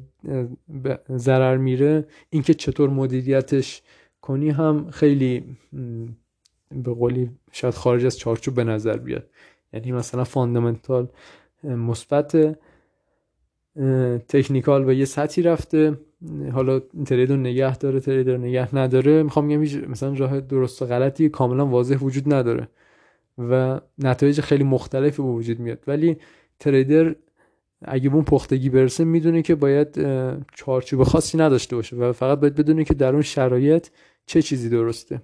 ضرر 1.16 1.58
میره 1.58 2.08
اینکه 2.30 2.54
چطور 2.54 2.90
مدیریتش 2.90 3.82
کنی 4.22 4.50
هم 4.50 4.92
خیلی 4.92 5.44
به 6.72 6.94
قولی 6.94 7.30
شاید 7.52 7.74
خارج 7.74 8.06
از 8.06 8.18
چارچوب 8.18 8.56
به 8.56 8.64
نظر 8.64 8.98
بیاد. 8.98 9.30
یعنی 9.74 9.92
مثلا 9.92 10.24
فاندامنتال 10.24 11.08
مثبت 11.64 12.58
تکنیکال 14.28 14.86
به 14.86 14.96
یه 14.96 15.06
سطحی 15.06 15.44
رفته 15.44 15.98
حالا 16.52 16.80
ترید 16.80 17.30
رو 17.30 17.36
نگه 17.36 17.78
داره 17.78 18.00
ترید 18.00 18.30
رو 18.30 18.38
نگه 18.38 18.76
نداره. 18.76 19.24
می‌خوام 19.24 19.48
بگم 19.48 19.60
مثلا 19.88 20.14
راه 20.14 20.42
درست 20.42 20.82
و 20.82 20.86
غلطی 20.86 21.30
کاملا 21.30 21.66
واضح 21.66 21.96
وجود 21.96 22.34
نداره 22.34 22.68
و 23.38 23.82
نتایج 24.00 24.42
خیلی 24.42 24.64
مختلفی 24.64 25.22
به 25.22 25.28
وجود 25.28 25.60
میاد. 25.60 25.84
ولی 25.88 26.18
تریدر 26.60 27.16
اگه 27.82 28.10
به 28.10 28.16
اون 28.16 28.26
پختگی 28.26 28.70
برسه 28.70 29.04
می‌دونه 29.04 29.42
که 29.42 29.56
باید 29.56 30.00
چارچوب 30.54 31.04
خاصی 31.04 31.38
نداشته 31.38 31.76
باشه 31.76 31.96
و 31.96 32.12
فقط 32.12 32.40
باید 32.40 32.56
بدونه 32.56 32.84
که 32.84 32.94
در 32.94 33.14
اون 33.14 33.22
شرایط 33.22 33.88
چه 34.26 34.42
چیزی 34.42 34.70
درسته. 34.70 35.22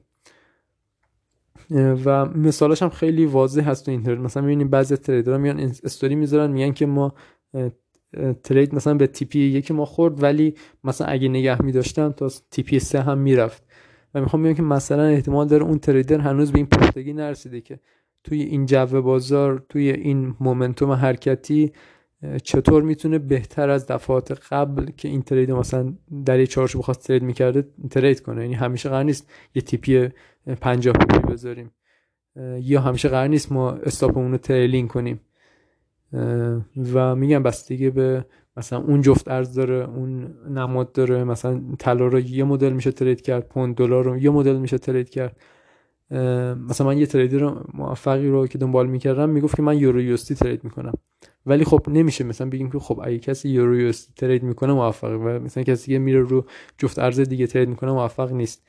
و 2.05 2.25
مثالاش 2.25 2.81
هم 2.81 2.89
خیلی 2.89 3.25
واضح 3.25 3.61
هست 3.61 3.85
تو 3.85 3.91
اینترنت. 3.91 4.19
مثلا 4.19 4.43
می‌بینیم 4.43 4.69
بعضی 4.69 4.97
تریدرها 4.97 5.37
میان 5.37 5.59
استوری 5.59 6.15
می‌ذارن 6.15 6.51
میگن 6.51 6.71
که 6.71 6.85
ما 6.85 7.13
ترید 8.43 8.75
مثلا 8.75 8.93
به 8.93 9.07
تیپی 9.07 9.39
یکی 9.39 9.73
ما 9.73 9.85
خورد 9.85 10.23
ولی 10.23 10.55
مثلا 10.83 11.07
اگه 11.07 11.29
نگه 11.29 11.61
میداشتم 11.61 12.11
تا 12.11 12.31
تیپی 12.51 12.79
سه 12.79 13.01
هم 13.01 13.17
می‌رفت. 13.17 13.63
و 14.13 14.21
می‌خوام 14.21 14.43
بگم 14.43 14.53
که 14.53 14.61
مثلا 14.61 15.03
احتمال 15.03 15.47
داره 15.47 15.63
اون 15.63 15.79
تریدر 15.79 16.19
هنوز 16.19 16.51
به 16.51 16.57
این 16.57 16.67
پختگی 16.67 17.13
نرسیده 17.13 17.61
که 17.61 17.79
توی 18.23 18.41
این 18.41 18.65
جو 18.65 19.01
بازار 19.01 19.65
توی 19.69 19.89
این 19.89 20.35
مومنتوم 20.39 20.91
حرکتی 20.91 21.71
چطور 22.43 22.83
می‌تونه 22.83 23.19
بهتر 23.19 23.69
از 23.69 23.87
دفعات 23.87 24.31
قبل 24.51 24.91
که 24.97 25.07
این 25.07 25.21
trade 25.21 25.51
مثلا 25.51 25.93
در 26.25 26.39
یه 26.39 26.47
چارچوب 26.47 26.81
خاص 26.81 26.99
trade 26.99 27.23
می‌کرده 27.23 27.67
trade 27.89 28.21
کنه؟ 28.21 28.41
یعنی 28.41 28.53
همیشه 28.53 28.89
قرار 28.89 29.03
نیست 29.03 29.31
یه 29.55 29.61
TP 29.61 30.09
50 30.61 30.93
pip 30.93 31.23
ی 31.23 31.33
بذاریم. 31.33 31.71
یا 32.59 32.81
همیشه 32.81 33.09
قرار 33.09 33.27
نیست 33.27 33.51
ما 33.51 33.71
stop 33.71 34.06
مون 34.06 34.31
رو 34.31 34.37
trailing 34.37 34.89
کنیم. 34.89 35.19
و 36.93 37.15
میگم 37.15 37.43
بستگی 37.43 37.89
به 37.89 38.25
مثلا 38.57 38.79
اون 38.79 39.01
جفت 39.01 39.27
ارز 39.27 39.53
داره 39.53 39.89
اون 39.89 40.33
نماد 40.49 40.91
داره 40.91 41.23
مثلا 41.23 41.61
طلا 41.79 42.07
رو 42.07 42.19
یه 42.19 42.43
مدل 42.43 42.73
میشه 42.73 42.91
trade 42.91 43.21
کرد 43.21 43.47
پوند 43.47 43.75
دلار 43.75 44.03
رو 44.03 44.17
یه 44.17 44.29
مدل 44.29 44.57
میشه 44.57 44.77
trade 44.77 45.09
کرد. 45.09 45.37
مثلا 46.11 46.87
من 46.87 46.97
یه 46.97 47.05
trader 47.05 47.53
موفقی 47.73 48.27
رو 48.27 48.47
که 48.47 48.57
دنبال 48.57 48.87
می‌کردم 48.87 49.29
می‌گفت 49.29 49.55
که 49.55 49.61
من 49.61 49.77
یورو 49.77 50.01
USD 50.01 50.35
trade 50.35 50.63
می‌کنم. 50.63 50.93
ولی 51.45 51.63
خب 51.63 51.81
نمیشه 51.87 52.23
مثلا 52.23 52.49
بگیم 52.49 52.71
که 52.71 52.79
خب 52.79 52.99
اگه 53.03 53.19
کسی 53.19 53.49
یورو 53.49 53.79
USD 53.79 54.13
trade 54.15 54.43
می‌کنه 54.43 54.73
موفقه 54.73 55.15
و 55.15 55.39
مثلا 55.39 55.63
کسی 55.63 55.91
که 55.91 55.99
میره 55.99 56.19
رو 56.19 56.45
جفت 56.77 56.99
ارز 56.99 57.19
دیگه 57.19 57.47
trade 57.47 57.69
می‌کنه 57.69 57.91
موفق 57.91 58.31
نیست. 58.31 58.63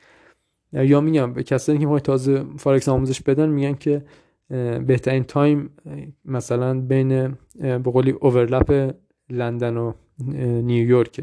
یا 0.73 1.01
میگم 1.01 1.33
به 1.33 1.43
کسانی 1.43 1.79
که 1.79 1.99
تازه 1.99 2.45
فارکس 2.57 2.89
آموزش 2.89 3.21
بدن 3.21 3.49
میگن 3.49 3.73
که 3.73 4.05
بهترین 4.87 5.23
time 5.23 5.69
مثلا 6.25 6.79
بین 6.81 7.37
به 7.59 7.77
قولی 7.77 8.11
overlap 8.11 8.93
لندن 9.29 9.77
و 9.77 9.93
نیویورک 10.61 11.21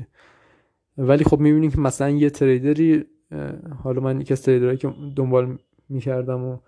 ولی 0.98 1.24
خب 1.24 1.40
می‌بینیم 1.40 1.70
که 1.70 1.80
مثلا 1.80 2.11
یه 2.11 2.30
trader 2.30 2.94
ی 2.94 3.04
حالا 3.83 4.00
من 4.00 4.20
یکی 4.20 4.33
از 4.33 4.42
trader 4.42 4.66
هایی 4.66 4.78
که 4.78 4.94
دنبال 5.16 5.59
می‌کردم 5.90 6.44
و 6.44 6.59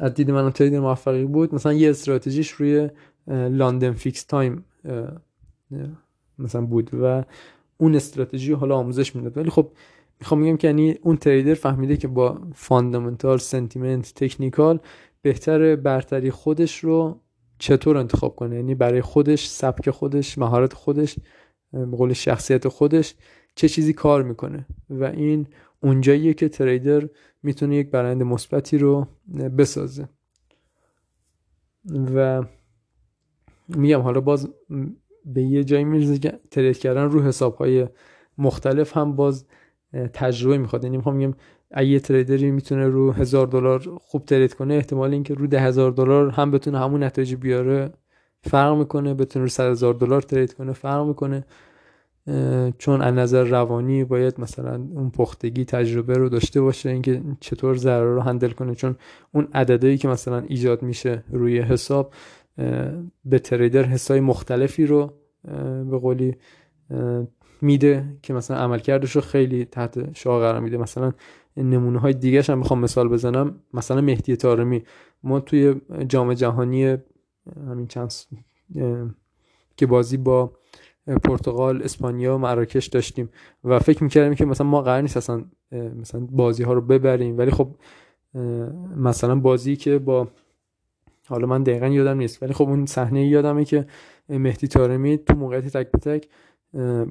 از 0.00 0.14
دید 0.14 0.30
من 0.30 0.50
trader 0.50 0.80
موفقی 0.80 1.24
بود. 1.24 1.54
مثلا 1.54 1.72
یه 1.72 1.90
استراتژیش 1.90 2.50
روی 2.50 2.90
لندن 3.26 3.92
fix 3.92 4.24
time 4.24 4.64
مثلا 6.38 6.60
بود 6.60 6.90
و 6.94 7.24
اون 7.76 7.94
استراتژی 7.94 8.52
حالا 8.52 8.76
آموزش 8.76 9.16
می‌داد. 9.16 9.36
ولی 9.36 9.50
خب 9.50 9.70
می‌خوام 10.20 10.42
بگم 10.42 10.56
که 10.56 10.66
یعنی 10.66 10.98
اون 11.02 11.16
trader 11.16 11.54
فهمیده 11.54 11.96
که 11.96 12.08
با 12.08 12.40
fundamental 12.54 13.38
sentiment 13.38 14.14
technical 14.14 14.80
بهتر 15.22 15.76
برتری 15.76 16.30
خودش 16.30 16.78
رو 16.78 17.20
چطور 17.58 17.96
انتخاب 17.96 18.36
کنه. 18.36 18.56
یعنی 18.56 18.74
برای 18.74 19.00
خودش 19.00 19.48
سبک 19.48 19.90
خودش 19.90 20.38
مهارت 20.38 20.72
خودش 20.72 21.16
به 21.72 21.96
قول 21.96 22.12
شخصیت 22.12 22.68
خودش 22.68 23.14
چه 23.54 23.68
چیزی 23.68 23.92
کار 23.92 24.22
می‌کنه. 24.22 24.66
و 24.90 25.04
این 25.04 25.46
اونجاییه 25.82 26.34
که 26.34 26.48
تریدر 26.48 27.08
می‌تونه 27.42 27.76
یک 27.76 27.90
برنده 27.90 28.24
مثبتی 28.24 28.78
رو 28.78 29.06
بسازه. 29.58 30.08
و 32.14 32.42
میگم 33.68 34.00
حالا 34.00 34.20
باز 34.20 34.48
به 35.24 35.42
یه 35.42 35.64
جایی 35.64 35.84
میرزه 35.84 36.18
که 36.18 36.40
ترید 36.50 36.78
کردن 36.78 37.04
رو 37.04 37.22
حساب 37.22 37.54
های 37.54 37.88
مختلف 38.38 38.96
هم 38.96 39.16
باز 39.16 39.46
تجربه 40.12 40.58
می‌خواد. 40.58 40.84
یعنی 40.84 40.96
می‌خوام 40.96 41.16
میگم 41.16 41.34
اگه 41.70 42.00
تریدری 42.00 42.50
می‌تونه 42.50 42.86
رو 42.86 43.12
هزار 43.12 43.46
دلار 43.46 43.98
خوب 44.00 44.24
ترید 44.24 44.54
کنه 44.54 44.74
احتمال 44.74 45.12
اینکه 45.12 45.34
رو 45.34 45.46
ده 45.46 45.60
هزار 45.60 45.90
دلار 45.90 46.30
هم 46.30 46.50
بتونه 46.50 46.78
همون 46.78 47.02
نتایج 47.02 47.34
بیاره 47.34 47.92
فرق 48.40 48.78
می‌کنه. 48.78 49.14
بتونه 49.14 49.42
رو 49.42 49.48
صد 49.48 49.70
هزار 49.70 49.94
دلار 49.94 50.22
ترید 50.22 50.54
کنه 50.54 50.72
فرق 50.72 51.06
می‌کنه. 51.06 51.44
چون 52.78 53.02
از 53.02 53.14
نظر 53.14 53.44
روانی 53.44 54.04
باید 54.04 54.40
مثلا 54.40 54.74
اون 54.74 55.10
پختگی 55.10 55.64
تجربه 55.64 56.14
رو 56.14 56.28
داشته 56.28 56.60
باشه 56.60 56.90
اینکه 56.90 57.22
چطور 57.40 57.76
ضرر 57.76 58.14
رو 58.14 58.20
هندل 58.20 58.50
کنه. 58.50 58.74
چون 58.74 58.96
اون 59.34 59.48
عددهایی 59.54 59.98
که 59.98 60.08
مثلا 60.08 60.38
ایجاد 60.38 60.82
میشه 60.82 61.24
روی 61.32 61.60
حساب 61.60 62.14
به 63.24 63.38
تریدر 63.38 63.82
حسای 63.82 64.20
مختلفی 64.20 64.86
رو 64.86 65.12
به 65.90 65.98
قولی 65.98 66.36
میده 67.60 68.04
که 68.22 68.34
مثلا 68.34 68.56
عملکردش 68.56 69.10
رو 69.16 69.20
خیلی 69.20 69.64
تحت 69.64 70.16
شعار 70.16 70.40
قرار 70.40 70.60
میده. 70.60 70.76
مثلا 70.76 71.12
نمونه 71.56 71.98
های 71.98 72.12
دیگه 72.12 72.42
هم 72.42 72.58
می‌خوام 72.58 72.80
مثال 72.80 73.08
بزنم. 73.08 73.54
مثلا 73.74 74.00
مهدی 74.00 74.36
تارمی 74.36 74.82
ما 75.22 75.40
توی 75.40 75.74
جام 76.08 76.34
جهانی 76.34 76.96
همین 77.68 77.86
چند 77.86 78.12
که 79.76 79.86
بازی 79.86 80.16
با 80.16 80.52
پرتغال 81.06 81.82
اسپانیا 81.82 82.34
و 82.34 82.38
مراکش 82.38 82.86
داشتیم 82.86 83.28
و 83.64 83.78
فکر 83.78 84.04
می‌کردیم 84.04 84.34
که 84.34 84.44
مثلا 84.44 84.66
ما 84.66 84.82
قرار 84.82 85.02
نیست 85.02 85.16
اصلا 85.16 85.44
مثلا 85.72 86.20
بازی 86.30 86.62
ها 86.62 86.72
رو 86.72 86.80
ببریم. 86.80 87.38
ولی 87.38 87.50
خب 87.50 87.68
مثلا 88.96 89.34
بازی 89.34 89.76
که 89.76 89.98
با 89.98 90.28
حالا 91.26 91.46
من 91.46 91.62
دقیقا 91.62 91.88
یادم 91.88 92.18
نیست 92.18 92.42
ولی 92.42 92.52
خب 92.52 92.68
اون 92.68 92.86
صحنه 92.86 93.26
یادمه 93.26 93.64
که 93.64 93.86
مهدی 94.28 94.68
تارمی 94.68 95.18
تو 95.18 95.34
موقعیت 95.34 95.76
تک 95.76 95.90
به 95.90 95.98
تک 95.98 96.28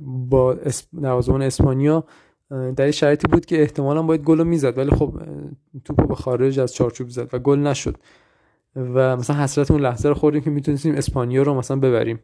با 0.01 0.57
نوازمان 0.93 1.41
اسپانیا 1.41 2.03
در 2.75 2.91
شرایطی 2.91 3.27
بود 3.27 3.45
که 3.45 3.61
احتمالا 3.61 4.01
باید 4.01 4.21
گل 4.21 4.37
رو 4.37 4.43
می‌زد. 4.43 4.77
ولی 4.77 4.91
خب 4.91 5.13
توپ 5.85 6.07
به 6.07 6.15
خارج 6.15 6.59
از 6.59 6.73
چارچوب 6.73 7.09
زد 7.09 7.33
و 7.33 7.39
گل 7.39 7.59
نشد. 7.59 7.95
و 8.75 9.17
مثلا 9.17 9.35
حسرت 9.35 9.71
اون 9.71 9.81
لحظه 9.81 10.09
رو 10.09 10.15
خوردیم 10.15 10.41
که 10.41 10.49
می‌تونستیم 10.49 10.95
اسپانیا 10.95 11.43
رو 11.43 11.53
مثلا 11.53 11.77
ببریم. 11.77 12.19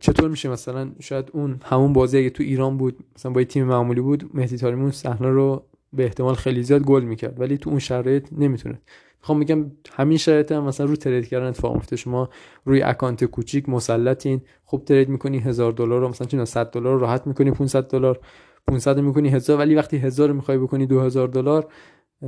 چطور 0.00 0.28
میشه 0.30 0.48
مثلا 0.48 0.90
شاید 1.00 1.30
اون 1.32 1.60
همون 1.64 1.92
بازی 1.92 2.18
اگه 2.18 2.30
تو 2.30 2.42
ایران 2.42 2.76
بود 2.76 2.96
مثلا 3.16 3.32
با 3.32 3.44
تیم 3.44 3.64
معمولی 3.64 4.00
بود 4.00 4.30
مهدی 4.34 4.56
طارمی 4.56 4.82
اون 4.82 4.90
صحنه 4.90 5.28
رو 5.28 5.62
به 5.92 6.04
احتمال 6.04 6.34
خیلی 6.34 6.62
زیاد 6.62 6.82
گل 6.82 7.02
می‌کرد 7.02 7.40
ولی 7.40 7.58
تو 7.58 7.70
اون 7.70 7.78
شرایط 7.78 8.28
نمی‌تونه 8.32 8.80
می‌خوام 9.20 9.40
بگم 9.40 9.70
همین 9.92 10.18
شرایط 10.18 10.52
هم 10.52 10.64
مثلا 10.64 10.86
رو 10.86 10.96
ترید 10.96 11.28
کردن 11.28 11.46
اتفاق 11.46 11.74
میفته 11.74 11.96
شما 11.96 12.28
روی 12.64 12.82
اکانت 12.82 13.24
کوچیک 13.24 13.68
مسلطین 13.68 14.40
خوب 14.64 14.84
ترید 14.84 15.08
می‌کنی 15.08 15.38
هزار 15.38 15.72
دلار 15.72 16.00
رو 16.00 16.08
مثلا 16.08 16.26
چون 16.26 16.44
100 16.44 16.70
دلار 16.70 16.98
راحت 16.98 17.26
می‌کنی 17.26 17.50
500 17.50 17.88
دلار 17.88 18.20
500 18.66 19.00
می‌کنی 19.00 19.28
هزار 19.28 19.58
ولی 19.58 19.74
وقتی 19.74 19.96
هزار 19.96 20.32
می‌خوای 20.32 20.58
بکنی 20.58 20.86
2000 20.86 21.28
دلار 21.28 21.66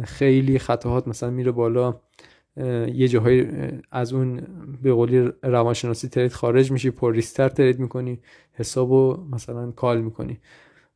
خیلی 0.04 0.58
خطاهات 0.58 1.08
مثلا 1.08 1.30
میره 1.30 1.52
بالا. 1.52 2.00
یه 2.94 3.08
جاهای 3.08 3.46
از 3.90 4.12
اون 4.12 4.40
به 4.82 4.92
قولی 4.92 5.30
روانشناسی 5.42 6.08
ترید 6.08 6.32
خارج 6.32 6.72
میشی 6.72 6.90
پر 6.90 7.12
ریستر 7.12 7.48
ترید 7.48 7.78
می‌کنی 7.78 8.20
حسابو 8.52 9.18
مثلا 9.32 9.70
کال 9.70 10.00
می‌کنی. 10.00 10.38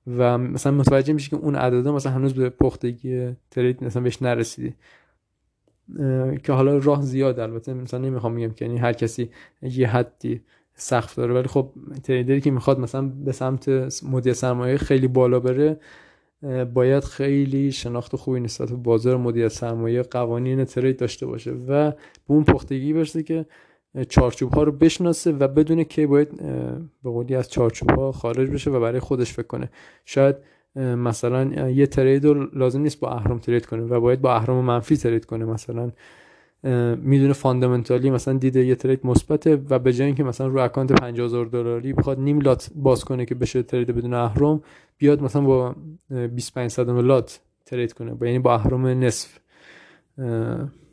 و 0.07 0.38
مثلا 0.38 0.72
متوجه 0.72 1.12
میشی 1.12 1.31
که 1.31 1.37
اون 1.37 1.55
عدده 1.57 1.90
مثلا 1.90 2.12
هنوز 2.12 2.35
به 2.35 2.51
پختگی 2.51 3.37
ترید 3.51 3.85
مثلا 3.85 4.03
بهش 4.03 4.22
نرسیدی. 4.22 4.75
که 6.42 6.53
حالا 6.53 6.79
راه 6.79 7.03
زیاد 7.03 7.40
البته 7.40 7.75
مثلا 7.75 8.01
نمی‌خوام 8.01 8.35
بگم 8.35 8.51
که 8.51 8.64
یعنی 8.64 8.79
هر 8.79 8.92
کسی 8.92 9.31
یه 9.62 9.88
حدی 9.88 10.40
سخت 10.75 11.16
داره 11.16 11.35
ولی 11.35 11.48
خب 11.48 11.70
تریدری 12.03 12.40
که 12.40 12.51
می‌خواد 12.51 12.81
مثلا 12.81 13.03
به 13.03 13.33
سمت 13.33 13.68
مدیر 14.05 14.33
سرمایه 14.33 14.77
خیلی 14.77 15.09
بالا 15.09 15.40
بره 15.40 15.81
باید 16.75 17.05
خیلی 17.05 17.73
شناخت 17.73 18.17
خوبی 18.17 18.41
نسبت 18.41 18.71
به 18.71 18.77
بازار 18.77 19.17
مدیر 19.17 19.49
سرمایه 19.49 20.03
قوانین 20.03 20.65
ترید 20.65 20.97
داشته 20.97 21.27
باشه 21.27 21.51
و 21.51 21.91
به 21.91 21.95
اون 22.27 22.45
پختگی 22.45 22.93
برسه 22.93 23.23
که 23.23 23.47
چارچوب 24.09 24.53
ها 24.53 24.63
رو 24.63 24.73
بشناسه 24.73 25.33
و 25.33 25.49
بدونه 25.49 25.85
که 25.85 26.07
باید 26.07 26.37
به 27.03 27.11
قولی 27.11 27.35
از 27.35 27.51
چارچوب 27.51 27.91
ها 27.91 28.13
خارج 28.13 28.51
بشه 28.51 28.71
و 28.71 28.81
برای 28.81 29.01
خودش 29.01 29.33
فکر 29.33 29.47
کنه. 29.47 29.71
شاید 30.05 30.37
مثلا 30.77 31.69
یه 31.69 31.87
ترید 31.87 32.25
رو 32.25 32.49
لازم 32.53 32.81
نیست 32.81 33.01
با 33.01 33.11
اهرام 33.11 33.39
ترید 33.39 33.67
کنه 33.67 33.83
و 33.83 34.01
باید 34.01 34.21
با 34.21 34.35
اهرام 34.35 34.65
منفی 34.65 34.97
ترید 34.97 35.25
کنه. 35.25 35.45
مثلا 35.45 35.91
می‌دونه 36.96 37.33
فاندامنتالی 37.33 38.11
مثلا 38.11 38.38
دیده 38.38 38.64
یه 38.64 38.75
ترید 38.75 39.07
مثبته 39.07 39.62
و 39.70 39.79
به 39.79 39.92
جای 39.92 40.07
اینکه 40.07 40.25
مثلا 40.25 40.46
رو 40.46 40.61
اکانت 40.61 40.92
50000 40.92 41.46
دلاری 41.46 41.92
بخواد 41.92 42.20
نیم 42.20 42.40
لات 42.40 42.70
باز 42.75 43.05
کنه 43.05 43.25
که 43.25 43.35
بشه 43.35 43.62
ترید 43.62 43.90
بدون 43.90 44.14
اهرم 44.14 44.62
بیاد 44.98 45.22
مثلا 45.22 45.42
با 45.42 45.75
25 46.11 46.70
صدم 46.70 46.98
لات 46.98 47.40
ترید 47.66 47.92
کنه. 47.92 48.14
با 48.14 48.27
یعنی 48.27 48.38
با 48.38 48.55
اهرم 48.55 48.87
نصف. 48.87 49.38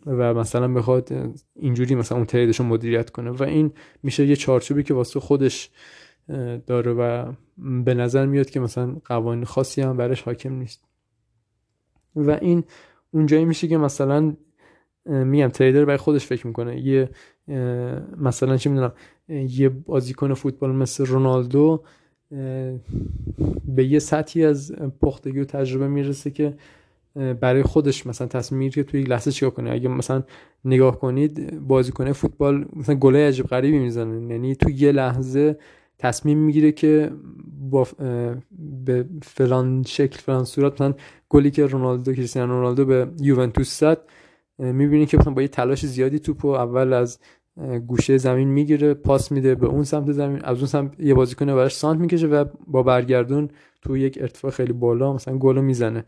و 0.05 0.33
مثلا 0.33 0.73
بخواد 0.73 1.09
اینجوری 1.55 1.95
مثلا 1.95 2.17
اون 2.17 2.27
تریدش 2.27 2.59
رو 2.59 2.65
مدیریت 2.65 3.09
کنه. 3.09 3.29
و 3.29 3.43
این 3.43 3.71
میشه 4.03 4.25
یه 4.25 4.35
چارچوبی 4.35 4.83
که 4.83 4.93
واسه 4.93 5.19
خودش 5.19 5.69
داره 6.67 6.93
و 6.93 7.31
به 7.83 7.93
نظر 7.93 8.25
میاد 8.25 8.49
که 8.49 8.59
مثلا 8.59 8.95
قوانین 9.05 9.45
خاصی 9.45 9.81
هم 9.81 9.97
برش 9.97 10.21
حاکم 10.21 10.53
نیست. 10.53 10.83
و 12.15 12.31
این 12.31 12.63
اونجایی 13.11 13.45
میشه 13.45 13.67
که 13.67 13.77
مثلا 13.77 14.35
میگم 15.09 15.47
تریدر 15.47 15.85
برای 15.85 15.97
خودش 15.97 16.25
فکر 16.25 16.47
می‌کنه. 16.47 16.79
یه 16.79 17.09
مثلا 18.17 18.57
چه 18.57 18.69
می‌دونم 18.69 18.93
یه 19.29 19.69
بازیکن 19.69 20.33
فوتبال 20.33 20.71
مثل 20.71 21.05
رونالدو 21.05 21.83
به 23.65 23.85
یه 23.85 23.99
سطحی 23.99 24.45
از 24.45 24.71
پختگی 25.01 25.39
و 25.39 25.45
تجربه 25.45 25.87
می‌رسه 25.87 26.31
که 26.31 26.53
برای 27.15 27.63
خودش 27.63 28.07
مثلا 28.07 28.27
تصمیم 28.27 28.59
می‌گیره 28.59 28.83
که 28.83 28.91
توی 28.91 29.03
لحظه 29.03 29.31
چیکار 29.31 29.49
کنه. 29.49 29.71
اگه 29.71 29.89
مثلا 29.89 30.23
نگاه 30.65 30.99
کنید 30.99 31.59
بازیکن 31.67 32.11
فوتبال 32.11 32.65
مثلا 32.75 32.95
گله 32.95 33.27
عجیب 33.27 33.45
غریبی 33.45 33.79
می‌زنه. 33.79 34.31
یعنی 34.33 34.55
تو 34.55 34.69
یه 34.69 34.91
لحظه 34.91 35.57
تصمیم 35.97 36.37
می‌گیره 36.37 36.71
که 36.71 37.11
با 37.69 37.87
به 38.85 39.05
فلان 39.23 39.83
شکل 39.83 40.19
فلان 40.19 40.43
صورت 40.43 40.73
مثلا 40.73 40.93
گلی 41.29 41.51
که 41.51 41.65
رونالدو 41.65 42.13
کریستیانو 42.13 42.53
رونالدو 42.53 42.85
به 42.85 43.07
یوونتوس 43.21 43.79
زد 43.79 44.01
می‌بینی 44.59 45.05
که 45.05 45.17
مثلا 45.17 45.33
با 45.33 45.41
یه 45.41 45.47
تلاش 45.47 45.85
زیادی 45.85 46.19
توپو 46.19 46.47
اول 46.47 46.93
از 46.93 47.19
گوشه 47.87 48.17
زمین 48.17 48.47
می‌گیره 48.47 48.93
پاس 48.93 49.31
میده 49.31 49.55
به 49.55 49.67
اون 49.67 49.83
سمت 49.83 50.11
زمین 50.11 50.41
از 50.43 50.57
اون 50.57 50.67
سمت 50.67 50.99
یه 50.99 51.13
بازیکن 51.13 51.45
براش 51.45 51.75
سانت 51.75 51.99
می‌کشه 51.99 52.27
و 52.27 52.45
با 52.67 52.83
برگردون 52.83 53.49
تو 53.81 53.97
یک 53.97 54.17
ارتفاع 54.21 54.51
خیلی 54.51 54.73
بالا 54.73 55.13
مثلا 55.13 55.37
گل 55.37 55.61
می‌زنه. 55.61 56.05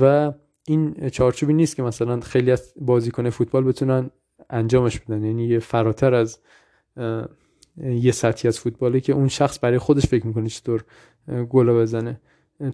و 0.00 0.32
این 0.66 1.08
چارچوبی 1.08 1.52
نیست 1.52 1.76
که 1.76 1.82
مثلا 1.82 2.20
خیلی 2.20 2.50
از 2.50 2.74
بازیکن 2.80 3.30
فوتبال 3.30 3.64
بتونن 3.64 4.10
انجامش 4.50 5.00
بدن. 5.00 5.24
یعنی 5.24 5.46
یه 5.46 5.58
فراتر 5.58 6.14
از 6.14 6.38
یه 7.76 8.12
سطحی 8.12 8.48
از 8.48 8.58
فوتباله 8.58 9.00
که 9.00 9.12
اون 9.12 9.28
شخص 9.28 9.58
برای 9.62 9.78
خودش 9.78 10.06
فکر 10.06 10.26
می‌کنه 10.26 10.48
چطور 10.48 10.84
گل 11.50 11.72
بزنه. 11.72 12.20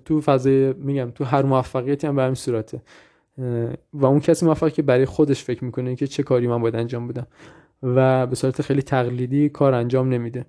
تو 0.04 0.20
فضای 0.20 0.72
میگم 0.72 1.10
تو 1.10 1.24
هر 1.24 1.42
موفقیتی 1.42 2.06
هم 2.06 2.16
به 2.16 2.22
همین 2.22 2.34
صورته. 2.34 2.82
و 3.92 4.06
اون 4.06 4.20
کسی 4.20 4.46
موفق 4.46 4.72
که 4.72 4.82
برای 4.82 5.04
خودش 5.04 5.44
فکر 5.44 5.64
می‌کنه 5.64 5.96
که 5.96 6.06
چه 6.06 6.22
کاری 6.22 6.46
من 6.46 6.60
باید 6.62 6.76
انجام 6.76 7.08
بدم. 7.08 7.26
و 7.82 8.26
به 8.26 8.36
صورت 8.36 8.62
خیلی 8.62 8.82
تقلیدی 8.82 9.48
کار 9.48 9.74
انجام 9.74 10.08
نمیده. 10.08 10.46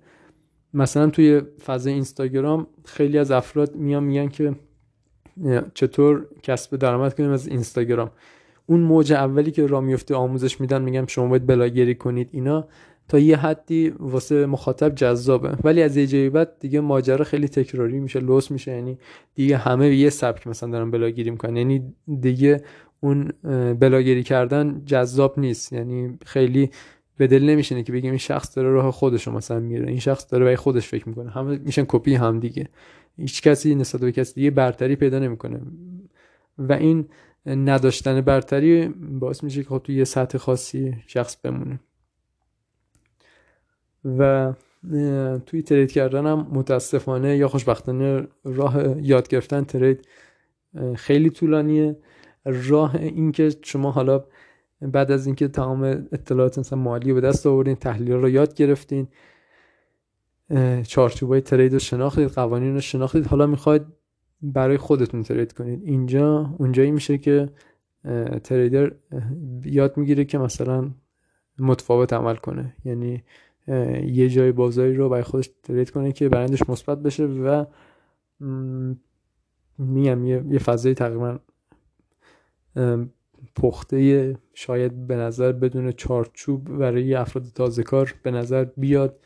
مثلا 0.74 1.10
توی 1.10 1.42
فضای 1.64 1.92
اینستاگرام 1.92 2.66
خیلی 2.84 3.18
از 3.18 3.30
افراد 3.30 3.76
میان 3.76 4.04
میگن 4.04 4.28
که 4.28 4.54
چطور 5.74 6.26
کسب 6.42 6.76
درآمد 6.76 7.14
کنیم 7.14 7.30
از 7.30 7.48
اینستاگرام. 7.48 8.10
اون 8.66 8.80
موج 8.80 9.12
اولی 9.12 9.50
که 9.50 9.66
را 9.66 9.80
میفته 9.80 10.14
آموزش 10.14 10.60
میدن 10.60 10.82
میگم 10.82 11.06
شما 11.06 11.28
باید 11.28 11.46
بلاگری 11.46 11.94
کنید 11.94 12.28
اینا. 12.32 12.68
تا 13.08 13.18
یه 13.18 13.36
حدی 13.36 13.88
واسه 13.98 14.46
مخاطب 14.46 14.94
جذابه. 14.94 15.56
ولی 15.64 15.82
از 15.82 15.96
یه 15.96 16.06
جایی 16.06 16.30
بعد 16.30 16.58
دیگه 16.60 16.80
ماجرا 16.80 17.24
خیلی 17.24 17.48
تکراری 17.48 18.00
میشه 18.00 18.20
لوس 18.20 18.50
میشه. 18.50 18.72
یعنی 18.72 18.98
دیگه 19.34 19.56
همه 19.56 19.94
یه 19.96 20.10
سبک 20.10 20.46
مثلا 20.46 20.70
دارن 20.70 20.90
بلاگیری 20.90 21.30
می‌کنن. 21.30 21.56
یعنی 21.56 21.94
دیگه 22.20 22.62
اون 23.00 23.32
بلاگری 23.74 24.22
کردن 24.22 24.82
جذاب 24.86 25.38
نیست. 25.38 25.72
یعنی 25.72 26.18
خیلی 26.26 26.70
به 27.16 27.26
دل 27.26 27.44
نمیشینه 27.44 27.82
که 27.82 27.92
بگیم 27.92 28.10
این 28.10 28.18
شخص 28.18 28.56
داره 28.56 28.70
راه 28.70 28.90
خودش 28.90 29.28
مثلا 29.28 29.60
میره. 29.60 29.88
این 29.88 29.98
شخص 30.00 30.32
داره 30.32 30.44
برای 30.44 30.56
خودش 30.56 30.88
فکر 30.88 31.08
می‌کنه. 31.08 31.30
همه 31.30 31.58
میشن 31.58 31.84
کپی 31.88 32.14
هم 32.14 32.40
دیگه. 32.40 32.68
هیچ 33.16 33.42
کسی 33.42 33.74
نسبت 33.74 34.00
به 34.00 34.12
کسی 34.12 34.34
دیگه 34.34 34.50
برتری 34.50 34.96
پیدا 34.96 35.18
نمی‌کنه. 35.18 35.60
و 36.58 36.72
این 36.72 37.08
نداشتن 37.46 38.20
برتری 38.20 38.88
باعث 39.20 39.44
میشه 39.44 39.62
که 39.62 39.68
خب 39.68 39.80
تو 39.84 39.92
یه 39.92 40.04
سطح 40.04 40.38
خاصی 40.38 40.94
شخص 41.06 41.36
بمونه. 41.36 41.80
و 44.04 44.52
توی 45.46 45.62
ترید 45.62 45.92
کردن 45.92 46.26
هم 46.26 46.46
متاسفانه 46.52 47.36
یا 47.36 47.48
خوشبختانه 47.48 48.26
راه 48.44 49.06
یاد 49.06 49.28
گرفتن 49.28 49.64
ترید 49.64 50.08
خیلی 50.94 51.30
طولانیه. 51.30 51.96
راه 52.44 52.94
اینکه 52.94 53.50
شما 53.62 53.90
حالا 53.90 54.24
بعد 54.80 55.10
از 55.10 55.26
اینکه 55.26 55.48
تمام 55.48 55.82
اطلاعات 56.12 56.58
مثلا 56.58 56.78
مالی 56.78 57.12
به 57.12 57.20
دست 57.20 57.46
آوردین 57.46 57.74
تحلیل 57.74 58.12
رو 58.12 58.28
یاد 58.28 58.54
گرفتین 58.54 59.08
چارچوبای 60.82 61.40
ترید 61.40 61.72
رو 61.72 61.78
شناختید 61.78 62.28
قوانین 62.28 62.74
رو 62.74 62.80
شناختید 62.80 63.26
حالا 63.26 63.46
می‌خواید 63.46 63.82
برای 64.42 64.76
خودتون 64.76 65.22
ترید 65.22 65.52
کنید. 65.52 65.82
اینجا 65.82 66.54
اونجایی 66.58 66.90
میشه 66.90 67.18
که 67.18 67.48
تریدر 68.44 68.92
یاد 69.64 69.96
می‌گیره 69.96 70.24
که 70.24 70.38
مثلا 70.38 70.90
متفاوت 71.58 72.12
عمل 72.12 72.36
کنه. 72.36 72.76
یعنی 72.84 73.22
یه 74.06 74.28
جای 74.28 74.52
بازاری 74.52 74.94
رو 74.94 75.08
برای 75.08 75.22
خودش 75.22 75.50
ترید 75.62 75.90
کنه 75.90 76.12
که 76.12 76.28
برندش 76.28 76.68
مثبت 76.68 77.02
بشه 77.02 77.26
و 77.26 77.64
میگم 79.78 80.26
یه 80.26 80.58
فضای 80.58 80.94
تقریبا 80.94 81.38
پخته 83.56 84.36
شاید 84.54 85.06
به 85.06 85.16
نظر 85.16 85.52
بدون 85.52 85.92
چارچوب 85.92 86.78
برای 86.78 87.14
افراد 87.14 87.44
تازه 87.54 87.82
کار 87.82 88.14
به 88.22 88.30
نظر 88.30 88.64
بیاد 88.64 89.20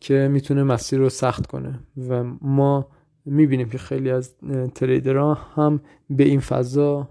که 0.00 0.28
می‌تونه 0.32 0.62
مسیر 0.62 0.98
رو 0.98 1.08
سخت 1.08 1.46
کنه. 1.46 1.80
و 2.08 2.24
ما 2.40 2.88
می‌بینیم 3.24 3.68
که 3.68 3.78
خیلی 3.78 4.10
از 4.10 4.34
تریدرها 4.74 5.34
هم 5.34 5.80
به 6.10 6.24
این 6.24 6.40
فضا 6.40 7.08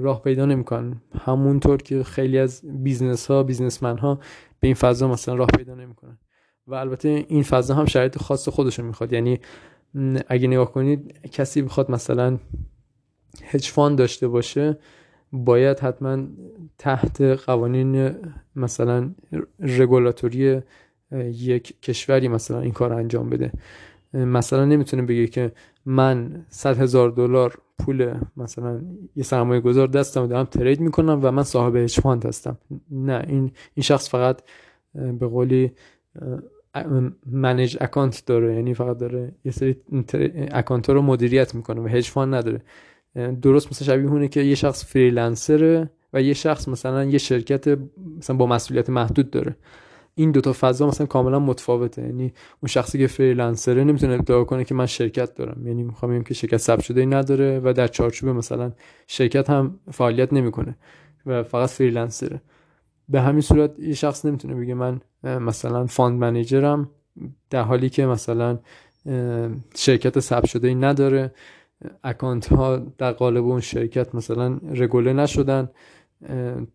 راه 0.00 0.22
پیدا 0.22 0.46
نمی‌کنن. 0.46 1.02
همونطور 1.18 1.76
که 1.76 2.02
خیلی 2.02 2.38
از 2.38 2.62
business 2.64 3.26
ها 3.30 3.42
businessman 3.42 3.98
ها 3.98 4.14
به 4.60 4.68
این 4.68 4.74
فضا 4.74 5.08
مثلا 5.08 5.34
راه 5.34 5.48
پیدا 5.56 5.74
نمی‌کنن. 5.74 6.18
و 6.66 6.74
البته 6.74 7.08
این 7.28 7.42
فضا 7.42 7.74
هم 7.74 7.84
شرایط 7.84 8.18
خاص 8.18 8.48
خودش 8.48 8.80
می‌خواد. 8.80 9.12
یعنی 9.12 9.38
اگه 10.28 10.48
نگاه 10.48 10.72
کنید 10.72 11.28
کسی 11.28 11.62
بخواد 11.62 11.90
مثلا 11.90 12.38
hedge 13.44 13.68
fund 13.68 13.98
داشته 13.98 14.28
باشه 14.28 14.78
باید 15.32 15.80
حتما 15.80 16.26
تحت 16.78 17.20
قوانین 17.20 18.14
مثلا 18.56 19.10
رگولاتوری 19.60 20.60
یک 21.22 21.80
کشوری 21.80 22.28
مثلا 22.28 22.60
این 22.60 22.72
کار 22.72 22.92
انجام 22.92 23.30
بده. 23.30 23.52
مثلا 24.12 24.64
نمی‌تونه 24.64 25.02
بگه 25.02 25.26
که 25.26 25.52
من 25.86 26.44
100 26.48 26.78
هزار 26.78 27.10
دلار 27.10 27.58
پول 27.78 28.14
مثلا 28.36 28.80
یه 29.16 29.22
سرمایه 29.22 29.60
گذار 29.60 29.86
دستم 29.86 30.26
دارم 30.26 30.44
trade 30.44 30.80
می‌کنم 30.80 31.20
و 31.22 31.30
من 31.30 31.42
صاحب 31.42 31.76
هج 31.76 32.00
هستم. 32.24 32.58
نه 32.90 33.24
این 33.28 33.52
این 33.74 33.82
شخص 33.82 34.10
فقط 34.10 34.42
به 34.94 35.26
قولی 35.26 35.72
manage 37.26 37.76
account 37.80 38.22
داره. 38.26 38.54
یعنی 38.54 38.74
فقط 38.74 38.98
داره 38.98 39.32
یه 39.44 39.52
سری 39.52 39.76
account 40.50 40.90
رو 40.90 41.02
مدیریت 41.02 41.54
می‌کنه 41.54 41.80
و 41.80 41.86
hedge 41.86 42.08
fund 42.08 42.34
نداره. 42.34 42.62
درست 43.42 43.68
مثل 43.68 43.84
شبیه 43.84 44.08
اونه 44.08 44.28
که 44.28 44.40
یه 44.40 44.54
شخص 44.54 44.84
freelancer 44.84 45.80
ه 45.80 45.90
و 46.12 46.22
یه 46.22 46.34
شخص 46.34 46.68
مثلا 46.68 47.04
یه 47.04 47.18
شرکت 47.18 47.78
مثلا 48.18 48.36
با 48.36 48.46
مسئولیت 48.46 48.90
محدود 48.90 49.30
داره. 49.30 49.56
این 50.14 50.30
دوتا 50.30 50.52
فضا 50.52 50.86
مثلا 50.86 51.06
کاملا 51.06 51.38
متفاوته. 51.38 52.02
یعنی 52.02 52.32
اون 52.62 52.68
شخصی 52.68 52.98
که 52.98 53.06
freelancer 53.06 53.77
ه 53.77 53.84
نمی‌تونه 53.84 54.14
ادعا 54.14 54.44
کنه 54.44 54.64
که 54.64 54.74
من 54.74 54.86
شرکت 54.86 55.34
دارم. 55.34 55.66
یعنی 55.66 55.82
می‌خوام 55.82 56.22
که 56.22 56.34
شرکت 56.34 56.56
ثبت 56.56 56.82
شده 56.82 57.00
ای 57.00 57.06
نداره 57.06 57.60
و 57.64 57.72
در 57.72 57.86
چارچوب 57.86 58.28
مثلا 58.28 58.72
شرکت 59.06 59.50
هم 59.50 59.78
فعالیت 59.92 60.32
نمی‌کنه 60.32 60.76
و 61.26 61.42
فقط 61.42 61.68
freelancer 61.68 62.28
ه. 62.28 62.40
به 63.08 63.20
همین 63.20 63.40
صورت 63.40 63.78
یه 63.78 63.94
شخص 63.94 64.24
نمی‌تونه 64.24 64.54
بگه 64.54 64.74
من 64.74 65.00
مثلا 65.24 65.86
fund 65.86 66.20
manager 66.20 66.81
م 66.81 66.90
در 67.50 67.62
حالی 67.62 67.90
که 67.90 68.06
مثلا 68.06 68.58
شرکت 69.74 70.20
ثبت 70.20 70.46
شده 70.46 70.68
ای 70.68 70.74
نداره. 70.74 71.32
account 72.04 72.52
ها 72.52 72.76
در 72.76 73.12
قالب 73.12 73.44
اون 73.44 73.60
شرکت 73.60 74.14
مثلا 74.14 74.58
رگوله 74.74 75.12
نشدن. 75.12 75.68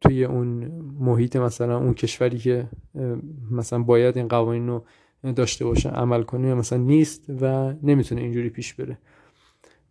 توی 0.01 0.25
اون 0.25 0.47
محیط 0.99 1.35
مثلا 1.35 1.77
اون 1.77 1.93
کشوری 1.93 2.38
که 2.38 2.67
مثلا 3.51 3.83
باید 3.83 4.17
این 4.17 4.27
قوانین 4.27 4.67
رو 4.67 4.83
داشته 5.35 5.65
باشه 5.65 5.89
عمل 5.89 6.23
کنه 6.23 6.53
مثلا 6.53 6.79
نیست 6.79 7.25
و 7.41 7.73
نمی‌تونه 7.83 8.21
اینجوری 8.21 8.49
پیش 8.49 8.73
بره. 8.73 8.97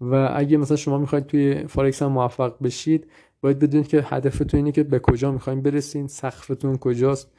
و 0.00 0.30
اگه 0.34 0.56
مثلا 0.56 0.76
شما 0.76 0.98
می‌خواید 0.98 1.26
توی 1.26 1.66
فارکس 1.66 2.02
هم 2.02 2.12
موفق 2.12 2.54
بشید 2.62 3.06
باید 3.40 3.58
بدونید 3.58 3.88
که 3.88 4.04
هدفتون 4.06 4.58
اینه 4.58 4.72
که 4.72 4.82
به 4.82 4.98
کجا 4.98 5.32
می‌خواین 5.32 5.62
برسین 5.62 6.06
سقفتون 6.06 6.76
کجاست 6.76 7.32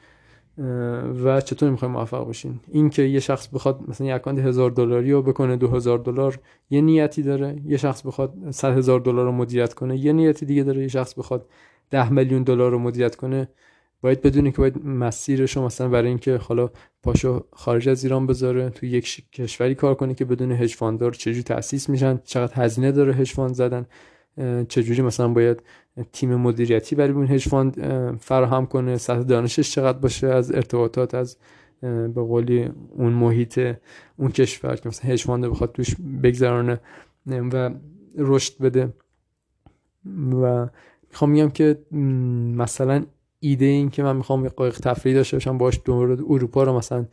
و 1.24 1.40
چطور 1.40 1.70
می‌خوایم 1.70 1.94
موفق 1.94 2.28
بشین. 2.28 2.60
این 2.68 2.90
که 2.90 3.02
یه 3.02 3.20
شخص 3.20 3.48
بخواد 3.48 3.80
مثلا 3.88 4.06
یه 4.06 4.14
account 4.14 4.38
هزار 4.38 4.70
دلاری 4.70 5.12
رو 5.12 5.22
بکنه 5.22 5.56
دو 5.56 5.68
هزار 5.68 5.98
دلار 5.98 6.38
یه 6.70 6.80
نیتی 6.80 7.22
داره. 7.22 7.56
یه 7.64 7.76
شخص 7.76 8.06
بخواد 8.06 8.50
صد 8.50 8.76
هزار 8.76 9.00
دلار 9.00 9.24
رو 9.24 9.32
مدیریت 9.32 9.74
کنه 9.74 9.96
یه 9.96 10.12
نیتی 10.12 10.46
دیگه 10.46 10.62
داره. 10.62 10.82
یه 10.82 10.88
شخص 10.88 11.14
بخواد 11.14 11.46
ده 11.90 12.12
میلیون 12.12 12.42
دلار 12.42 12.70
رو 12.70 12.78
مدیریت 12.78 13.16
کنه 13.16 13.48
باید 14.02 14.22
بدونی 14.22 14.52
که 14.52 14.58
باید 14.58 14.86
مسیرش 14.86 15.56
رو 15.56 15.64
مثلا 15.64 15.88
برای 15.88 16.08
اینکه 16.08 16.36
حالا 16.36 16.70
پاشو 17.02 17.44
خارج 17.52 17.88
از 17.88 18.04
ایران 18.04 18.26
بذاره 18.26 18.70
تو 18.70 18.86
یک 18.86 19.30
کشوری 19.32 19.74
کار 19.74 19.94
کنه 19.94 20.14
که 20.14 20.24
بدونه 20.24 20.52
hedge 20.52 20.74
fund 20.74 21.04
ها 21.04 21.12
چجوری 21.12 21.42
تاسیس 21.42 21.88
میشن 21.88 22.20
چقدر 22.24 22.64
هزینه 22.64 22.92
داره 22.92 23.14
hedge 23.14 23.32
fund 23.32 23.54
زدن 23.54 23.86
چجوری 24.68 25.02
مثلا 25.02 25.28
باید 25.28 25.62
تیم 26.12 26.34
مدیریتی 26.34 26.96
برای 26.96 27.12
اون 27.12 27.26
hedge 27.26 27.48
fund 27.48 27.76
فراهم 28.16 28.66
کنه 28.66 28.96
سطح 28.96 29.22
دانشش 29.22 29.72
چقدر 29.72 29.98
باشه 29.98 30.26
از 30.26 30.54
ارتباطات 30.54 31.14
از 31.14 31.36
به 31.82 32.08
قولی 32.22 32.70
اون 32.90 33.12
محیط 33.12 33.76
اون 34.16 34.30
کشور 34.30 34.76
که 34.76 34.88
مثلا 34.88 35.10
hedge 35.10 35.24
fund 35.24 35.46
بخواد 35.46 35.72
توش 35.72 35.96
بگذرانه 36.22 36.80
و 37.26 37.70
رشد 38.18 38.62
بده. 38.62 38.92
و 40.42 40.66
می‌خوام 41.10 41.30
میگم 41.30 41.50
که 41.50 41.78
مثلا 42.56 43.04
ایده 43.40 43.64
این 43.64 43.90
که 43.90 44.02
من 44.02 44.16
می‌خوام 44.16 44.44
یه 44.44 44.50
قایق 44.50 44.78
تفریحی 44.78 45.16
داشته 45.16 45.36
باشم 45.36 45.58
باش 45.58 45.80
دور 45.84 46.12
اروپا 46.12 46.62
رو 46.62 46.76
مثلا 46.76 47.06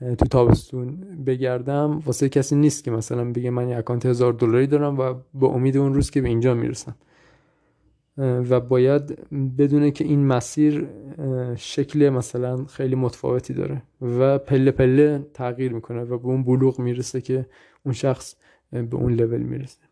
تو 0.00 0.26
تابستون 0.26 0.96
بگردم 1.26 2.02
واسه 2.06 2.28
کسی 2.28 2.56
نیست 2.56 2.84
که 2.84 2.90
مثلا 2.90 3.32
بگه 3.32 3.50
من 3.50 3.68
یه 3.68 3.76
اکانت 3.76 4.06
هزار 4.06 4.32
دلاری 4.32 4.66
دارم 4.66 4.98
و 4.98 5.14
با 5.34 5.48
امید 5.48 5.76
اون 5.76 5.94
روز 5.94 6.10
که 6.10 6.20
به 6.20 6.28
اینجا 6.28 6.54
می‌رسم. 6.54 6.96
و 8.18 8.60
باید 8.60 9.18
بدونه 9.58 9.90
که 9.90 10.04
این 10.04 10.26
مسیر 10.26 10.88
شکل 11.56 12.08
مثلا 12.08 12.64
خیلی 12.64 12.94
متفاوتی 12.94 13.54
داره 13.54 13.82
و 14.00 14.38
پله 14.38 14.70
پله 14.70 15.26
تغییر 15.34 15.72
می‌کنه 15.72 16.02
و 16.02 16.18
به 16.18 16.26
اون 16.26 16.44
بلوغ 16.44 16.78
می‌رسه 16.78 17.20
که 17.20 17.46
اون 17.84 17.94
شخص 17.94 18.36
به 18.72 18.96
اون 18.96 19.12
لول 19.12 19.42
می‌رسه. 19.42 19.83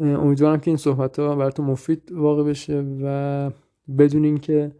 امیدوارم 0.00 0.60
که 0.60 0.70
این 0.70 0.76
صحبت 0.76 1.18
ها 1.18 1.36
براتون 1.36 1.66
مفید 1.66 2.12
واقع 2.12 2.42
بشه 2.42 2.84
و 3.02 3.50
بدونین 3.98 4.38
که 4.38 4.72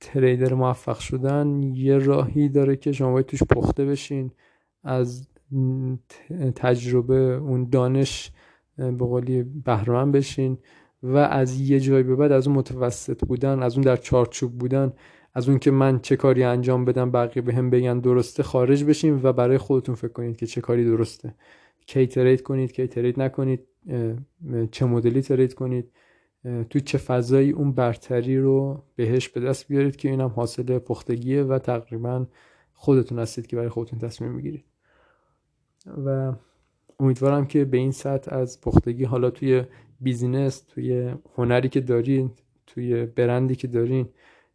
تریدر 0.00 0.54
موفق 0.54 0.98
شدن 0.98 1.62
یه 1.62 1.98
راهی 1.98 2.48
داره 2.48 2.76
که 2.76 2.92
شما 2.92 3.12
باید 3.12 3.26
توش 3.26 3.42
پخته 3.42 3.84
بشین 3.84 4.30
از 4.84 5.28
تجربه 6.54 7.14
اون 7.14 7.68
دانش 7.70 8.32
به 8.76 8.90
قولی 8.92 9.42
بهرمند 9.42 10.12
بشین 10.12 10.58
و 11.02 11.16
از 11.16 11.60
یه 11.60 11.80
جایی 11.80 12.02
به 12.02 12.16
بعد 12.16 12.32
از 12.32 12.46
اون 12.46 12.56
متوسط 12.56 13.24
بودن 13.24 13.62
از 13.62 13.74
اون 13.74 13.82
در 13.82 13.96
چارچوب 13.96 14.58
بودن 14.58 14.92
از 15.34 15.48
اون 15.48 15.58
که 15.58 15.70
من 15.70 16.00
چه 16.00 16.16
کاری 16.16 16.44
انجام 16.44 16.84
بدم 16.84 17.10
بقیه 17.10 17.42
به 17.42 17.54
هم 17.54 17.70
بگن 17.70 17.98
درسته 17.98 18.42
خارج 18.42 18.84
بشین 18.84 19.20
و 19.22 19.32
برای 19.32 19.58
خودتون 19.58 19.94
فکر 19.94 20.12
کنید 20.12 20.36
که 20.36 20.46
چه 20.46 20.60
کاری 20.60 20.84
درسته. 20.84 21.34
کی 21.88 22.06
ترید 22.06 22.42
کنید 22.42 22.72
کی 22.72 22.86
ترید 22.86 23.20
نکنید 23.20 23.60
چه 24.70 24.86
مدلی 24.86 25.22
ترید 25.22 25.54
کنید 25.54 25.90
تو 26.70 26.80
چه 26.80 26.98
فضایی 26.98 27.50
اون 27.50 27.72
برتری 27.72 28.38
رو 28.38 28.82
بهش 28.96 29.28
به 29.28 29.40
دست 29.40 29.68
بیارید 29.68 29.96
که 29.96 30.10
اینم 30.10 30.28
حاصل 30.28 30.78
پختگیه 30.78 31.42
و 31.42 31.58
تقریبا 31.58 32.26
خودتون 32.72 33.18
هستید 33.18 33.46
که 33.46 33.56
برای 33.56 33.68
خودتون 33.68 33.98
تصمیم 33.98 34.32
می‌گیرید. 34.32 34.64
و 36.06 36.32
امیدوارم 37.00 37.46
که 37.46 37.64
به 37.64 37.76
این 37.76 37.92
سطح 37.92 38.34
از 38.34 38.60
پختگی 38.60 39.04
حالا 39.04 39.30
توی 39.30 39.62
بیزینس 40.00 40.60
توی 40.60 41.14
هنری 41.36 41.68
که 41.68 41.80
دارین 41.80 42.30
توی 42.66 43.06
برندی 43.06 43.56
که 43.56 43.68
دارین 43.68 44.08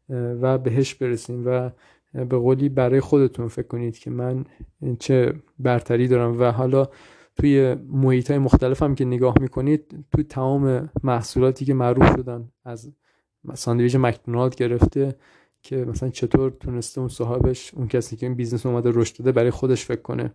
و 0.09 0.57
بهش 0.57 0.93
برسین 0.93 1.43
و 1.43 1.69
به 2.13 2.37
قولی 2.37 2.69
برای 2.69 2.99
خودتون 2.99 3.47
فکر 3.47 3.67
کنید 3.67 3.97
که 3.97 4.09
من 4.09 4.45
چه 4.99 5.33
برتری 5.59 6.07
دارم. 6.07 6.39
و 6.39 6.43
حالا 6.43 6.87
توی 7.35 7.75
محیط 7.89 8.31
های 8.31 8.39
مختلف 8.39 8.83
هم 8.83 8.95
که 8.95 9.05
نگاه 9.05 9.35
می‌کنید 9.41 10.05
توی 10.11 10.23
تمام 10.23 10.89
محصولاتی 11.03 11.65
که 11.65 11.73
معروف 11.73 12.07
شدن 12.17 12.49
از 12.65 12.91
ساندویچ 13.53 13.95
مکدونالد 13.95 14.55
گرفته 14.55 15.15
که 15.61 15.75
مثلا 15.85 16.09
چطور 16.09 16.49
تونسته 16.59 16.99
اون 16.99 17.09
صاحبش 17.09 17.73
اون 17.73 17.87
کسی 17.87 18.15
که 18.15 18.25
این 18.25 18.35
business 18.35 18.65
اومده 18.65 18.91
رشد 18.93 19.17
داده 19.17 19.31
برای 19.31 19.51
خودش 19.51 19.85
فکر 19.85 20.01
کنه. 20.01 20.31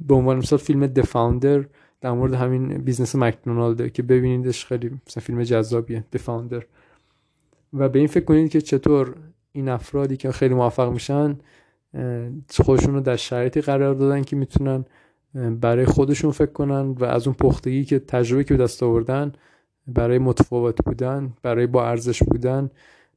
به 0.00 0.14
عنوان 0.14 0.36
مثال 0.36 0.58
فیلم 0.58 0.86
The 0.86 1.09
Founder 1.09 1.64
در 2.00 2.12
مورد 2.12 2.34
همین 2.34 2.78
business 2.78 3.16
مکدونالده 3.16 3.90
که 3.90 4.02
ببینیدش 4.02 4.66
خیلی 4.66 5.00
مثلا 5.06 5.22
فیلم 5.22 5.42
جذابیه 5.42 6.04
The 6.12 6.28
Founder 6.28 6.64
و 7.72 7.88
به 7.88 7.98
این 7.98 8.08
فکر 8.08 8.24
کنید 8.24 8.50
که 8.50 8.60
چطور 8.60 9.16
این 9.52 9.68
افرادی 9.68 10.16
که 10.16 10.32
خیلی 10.32 10.54
موفق 10.54 10.92
میشن 10.92 11.38
خودشون 12.64 12.94
رو 12.94 13.00
در 13.00 13.16
شرایطی 13.16 13.60
قرار 13.60 13.94
دادن 13.94 14.22
که 14.22 14.36
می‌تونن 14.36 14.84
برای 15.34 15.84
خودشون 15.84 16.30
فکر 16.30 16.52
کنن 16.52 16.90
و 16.90 17.04
از 17.04 17.26
اون 17.26 17.36
پختگی 17.36 17.84
که 17.84 17.98
تجربه 17.98 18.44
که 18.44 18.56
دست 18.56 18.82
آوردن 18.82 19.32
برای 19.86 20.18
متفاوت 20.18 20.76
بودن 20.84 21.32
برای 21.42 21.66
با 21.66 21.88
ارزش 21.88 22.22
بودن 22.22 22.70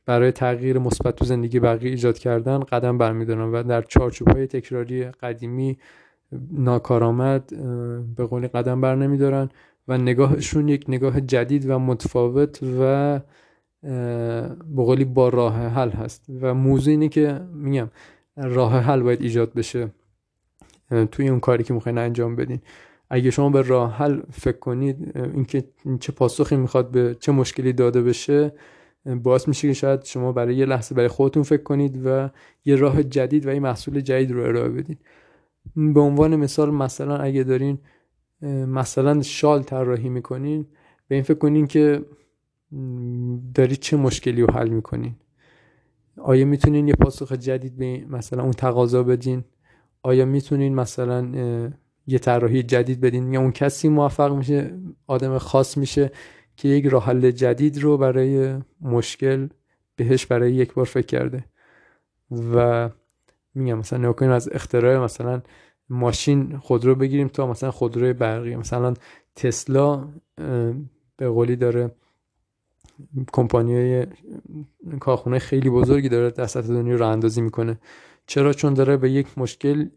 برای 0.06 0.32
تغییر 0.32 0.80
مثبت 0.80 1.15
تو 1.15 1.26
زندگی 1.26 1.60
بقیه 1.60 1.91
ایجاد 1.91 2.17
کردن 2.17 2.60
قدم 2.60 2.97
برمیدارن 2.97 3.52
و 3.52 3.63
در 3.63 3.82
چارچوب 3.82 4.32
های 4.32 4.47
تکراری 4.47 5.04
قدیمی 5.04 5.78
ناکارآمد 6.52 7.45
به 8.15 8.26
قولی 8.26 8.47
قدم 8.47 8.82
بر 8.82 8.95
نمیدارن 8.95 9.49
و 9.88 9.97
نگاهشون 9.97 10.67
یک 10.67 10.86
نگاه 10.88 11.21
جدید 11.21 11.69
و 11.69 11.80
متفاوت 11.80 12.60
و 12.80 13.19
به 13.84 14.84
قولی 14.84 15.06
با 15.06 15.30
راه 15.30 15.56
حل 15.56 15.89
هست. 15.89 16.26
و 16.41 16.54
موضوع 16.54 16.91
اینه 16.91 17.10
که 17.10 17.41
میگم 17.54 17.89
راه 18.38 18.80
حل 18.80 19.02
باید 19.02 19.21
ایجاد 19.21 19.54
بشه. 19.54 19.89
توی 21.12 21.29
اون 21.29 21.39
کاری 21.39 21.63
که 21.63 21.73
می‌خواین 21.73 21.97
انجام 21.97 22.36
بدین. 22.36 22.60
اگه 23.10 23.32
شما 23.32 23.49
به 23.49 23.62
راه 23.62 23.93
حل 23.93 24.21
فکر 24.32 24.58
کنید 24.58 25.12
اینکه 25.15 25.63
چه 25.99 26.12
پاسخی 26.12 26.56
می‌خواد 26.56 26.91
به 26.91 27.15
چه 27.19 27.32
مشکلی 27.32 27.73
داده 27.73 28.01
بشه 28.01 28.53
باعث 29.23 29.47
میشه 29.47 29.67
که 29.67 29.73
شاید 29.73 30.03
شما 30.03 30.32
برای 30.32 30.56
یه 30.56 30.65
لحظه 30.65 30.95
برای 30.95 31.08
خودتون 31.08 31.43
فکر 31.43 31.63
کنید 31.63 32.01
و 32.06 32.29
یه 32.65 32.75
راه 32.75 33.03
جدید 33.03 33.45
و 33.45 33.53
یه 33.53 33.60
محصول 33.60 34.01
جدید 34.01 34.32
رو 34.32 34.43
ارائه 34.43 34.69
بدین. 34.69 34.97
به 35.75 35.99
عنوان 35.99 36.36
مثال 36.36 36.71
مثلا 36.71 37.17
اگه 37.17 37.43
دارین 37.43 37.77
مثلا 38.67 39.21
شال 39.21 39.63
طراحی 39.63 40.10
می‌کنین 40.10 40.65
به 41.08 41.15
این 41.15 41.23
فکر 41.23 41.38
کنین 41.38 41.67
که 41.67 42.06
دارید 43.56 43.79
چه 43.79 43.97
مشکلی 43.97 44.41
رو 44.41 44.53
حل 44.53 44.69
می‌کنین. 44.69 45.15
آیا 46.17 46.45
می‌تونین 46.45 46.88
یه 46.88 46.93
پاسخ 46.93 47.32
جدید 47.32 47.77
به 47.77 48.06
مثلا 48.10 48.43
اون 48.43 48.51
تقاضا 48.51 49.03
بدین؟ 49.03 49.43
آیا 50.03 50.25
می‌تونین 50.25 50.75
مثلا 50.75 51.27
یه 52.07 52.19
طراحی 52.19 52.63
جدید 52.63 53.01
بدین؟ 53.01 53.33
یا 53.33 53.39
اون 53.39 53.51
کسی 53.51 53.89
موفق 53.89 54.33
میشه 54.33 54.79
آدم 55.07 55.37
خاص 55.37 55.77
میشه 55.77 56.11
که 56.57 56.67
یک 56.67 56.85
راه 56.85 57.05
حل 57.05 57.31
جدید 57.31 57.77
رو 57.77 57.97
برای 57.97 58.57
مشکل 58.81 59.47
بهش 59.95 60.25
برای 60.25 60.53
یک 60.53 60.73
بار 60.73 60.85
فکر 60.85 61.05
کرده؟ 61.05 61.45
و 62.53 62.89
میگم 63.55 63.77
مثلا 63.77 64.09
نکنیم 64.09 64.31
از 64.31 64.49
اختراع 64.51 65.03
مثلا 65.03 65.41
ماشین 65.89 66.57
خودرو 66.57 66.95
بگیریم 66.95 67.27
تا 67.27 67.47
مثلا 67.47 67.71
خودروی 67.71 68.13
برقی. 68.13 68.55
مثلا 68.55 68.93
تسلا 69.35 70.07
به 71.17 71.29
قولی 71.29 71.55
داره 71.55 71.91
کمپانی 73.33 74.05
کارخونه 74.99 75.39
خیلی 75.39 75.69
بزرگی 75.69 76.09
داره 76.09 76.31
در 76.31 76.45
سطح 76.45 76.67
دنیا 76.67 76.95
رو 76.95 77.07
اندازی 77.07 77.41
می‌کنه. 77.41 77.79
چرا؟ 78.27 78.53
چون 78.53 78.73
داره 78.73 78.97
به 78.97 79.12
یک 79.12 79.27
مشکل 79.38 79.88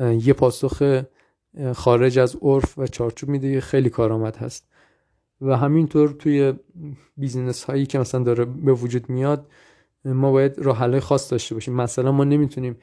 یه 0.00 0.32
پاسخ 0.32 1.02
خارج 1.74 2.18
از 2.18 2.36
عرف 2.42 2.78
و 2.78 2.86
چارچوب 2.86 3.28
میده. 3.28 3.60
خیلی 3.60 3.90
کارآمد 3.90 4.36
هست. 4.36 4.68
و 5.40 5.56
همینطور 5.56 6.12
توی 6.12 6.52
بیزینس 7.16 7.64
هایی 7.64 7.86
که 7.86 7.98
مثلا 7.98 8.22
داره 8.22 8.44
به 8.44 8.72
وجود 8.72 9.08
میاد 9.08 9.46
ما 10.04 10.32
باید 10.32 10.58
راه 10.58 11.00
خاص 11.00 11.30
داشته 11.30 11.54
باشیم. 11.54 11.74
مثلا 11.74 12.12
ما 12.12 12.24
نمی‌تونیم 12.24 12.76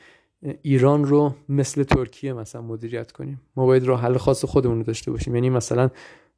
ایران 0.62 1.05
رو 1.05 1.35
مثل 1.49 1.83
ترکیه 1.83 2.33
مثلا 2.33 2.62
مدیریت 2.62 3.12
کنیم. 3.12 3.41
ما 3.55 3.65
باید 3.65 3.83
راه 3.83 4.01
حل 4.01 4.17
خاص 4.17 4.45
خودمون 4.45 4.77
رو 4.77 4.83
داشته 4.83 5.12
باشیم. 5.12 5.35
یعنی 5.35 5.49
مثلا 5.49 5.89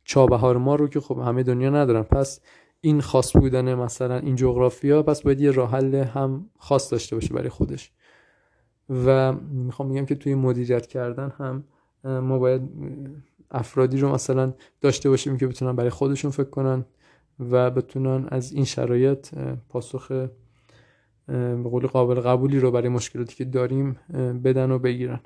چابهار 0.04 0.58
ما 0.58 0.76
رو 0.76 0.88
که 0.88 1.00
خب 1.00 1.20
همه 1.20 1.44
دنیا 1.44 1.70
ندارن. 1.70 2.04
پس 2.04 2.40
این 2.82 3.02
خاص 3.02 3.38
بودن 3.38 3.74
مثلا 3.74 4.18
این 4.18 4.36
جغرافیا 4.36 5.04
پس 5.04 5.22
باید 5.22 5.42
یه 5.42 5.52
راه 5.52 5.72
حل 5.72 5.96
هم 5.96 6.50
خاص 6.58 6.92
داشته 6.92 7.16
باشه 7.16 7.34
برای 7.34 7.50
خودش. 7.50 7.92
و 9.06 9.34
می‌خوام 9.52 9.90
میگم 9.90 10.06
که 10.06 10.16
توی 10.16 10.36
مدیریت 10.36 10.88
کردن 10.88 11.30
هم 11.30 11.64
ما 12.04 12.40
باید 12.40 12.62
افرادی 13.52 14.00
رو 14.00 14.14
مثلا 14.14 14.54
داشته 14.82 15.10
باشیم 15.10 15.38
که 15.38 15.48
بتونن 15.48 15.76
برای 15.76 15.90
خودشون 15.90 16.32
فکر 16.32 16.50
کنن 16.50 16.86
و 17.40 17.72
بتونن 17.72 18.28
از 18.30 18.54
این 18.54 18.66
شرایط 18.66 19.36
پاسخ 19.70 20.12
به 21.28 21.64
قول 21.64 21.88
قابل 21.88 22.16
قبولی 22.16 22.60
رو 22.60 22.72
برای 22.72 22.90
مشکلاتی 22.90 23.36
که 23.36 23.46
داریم 23.46 24.00
بدن 24.44 24.72
و 24.72 24.80
بگیرن. 24.80 25.20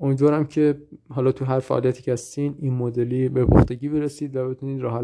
امیدوارم 0.00 0.46
که 0.46 0.82
حالا 1.08 1.32
تو 1.32 1.44
هر 1.44 1.60
فعالیتی 1.60 2.02
که 2.02 2.12
هستین 2.12 2.54
این 2.58 2.74
مدلی 2.74 3.28
به 3.28 3.44
پختگی 3.44 3.88
برسید 3.88 4.36
و 4.36 4.48
بتونید 4.48 4.80
راه 4.80 5.02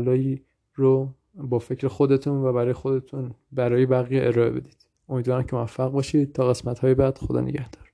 رو 0.74 1.14
با 1.34 1.58
فکر 1.58 1.88
خودتون 1.88 2.44
و 2.44 2.52
برای 2.52 2.72
خودتون 2.72 3.34
برای 3.52 3.86
بقیه 3.86 4.22
ارائه 4.26 4.50
بدید. 4.50 4.89
امیدوارم 5.10 5.42
که 5.42 5.56
موفق 5.56 5.90
باشید. 5.90 6.32
تا 6.32 6.48
قسمت 6.48 6.78
های 6.78 6.94
بعد 6.94 7.18
خدا 7.18 7.40
نگهدار. 7.40 7.89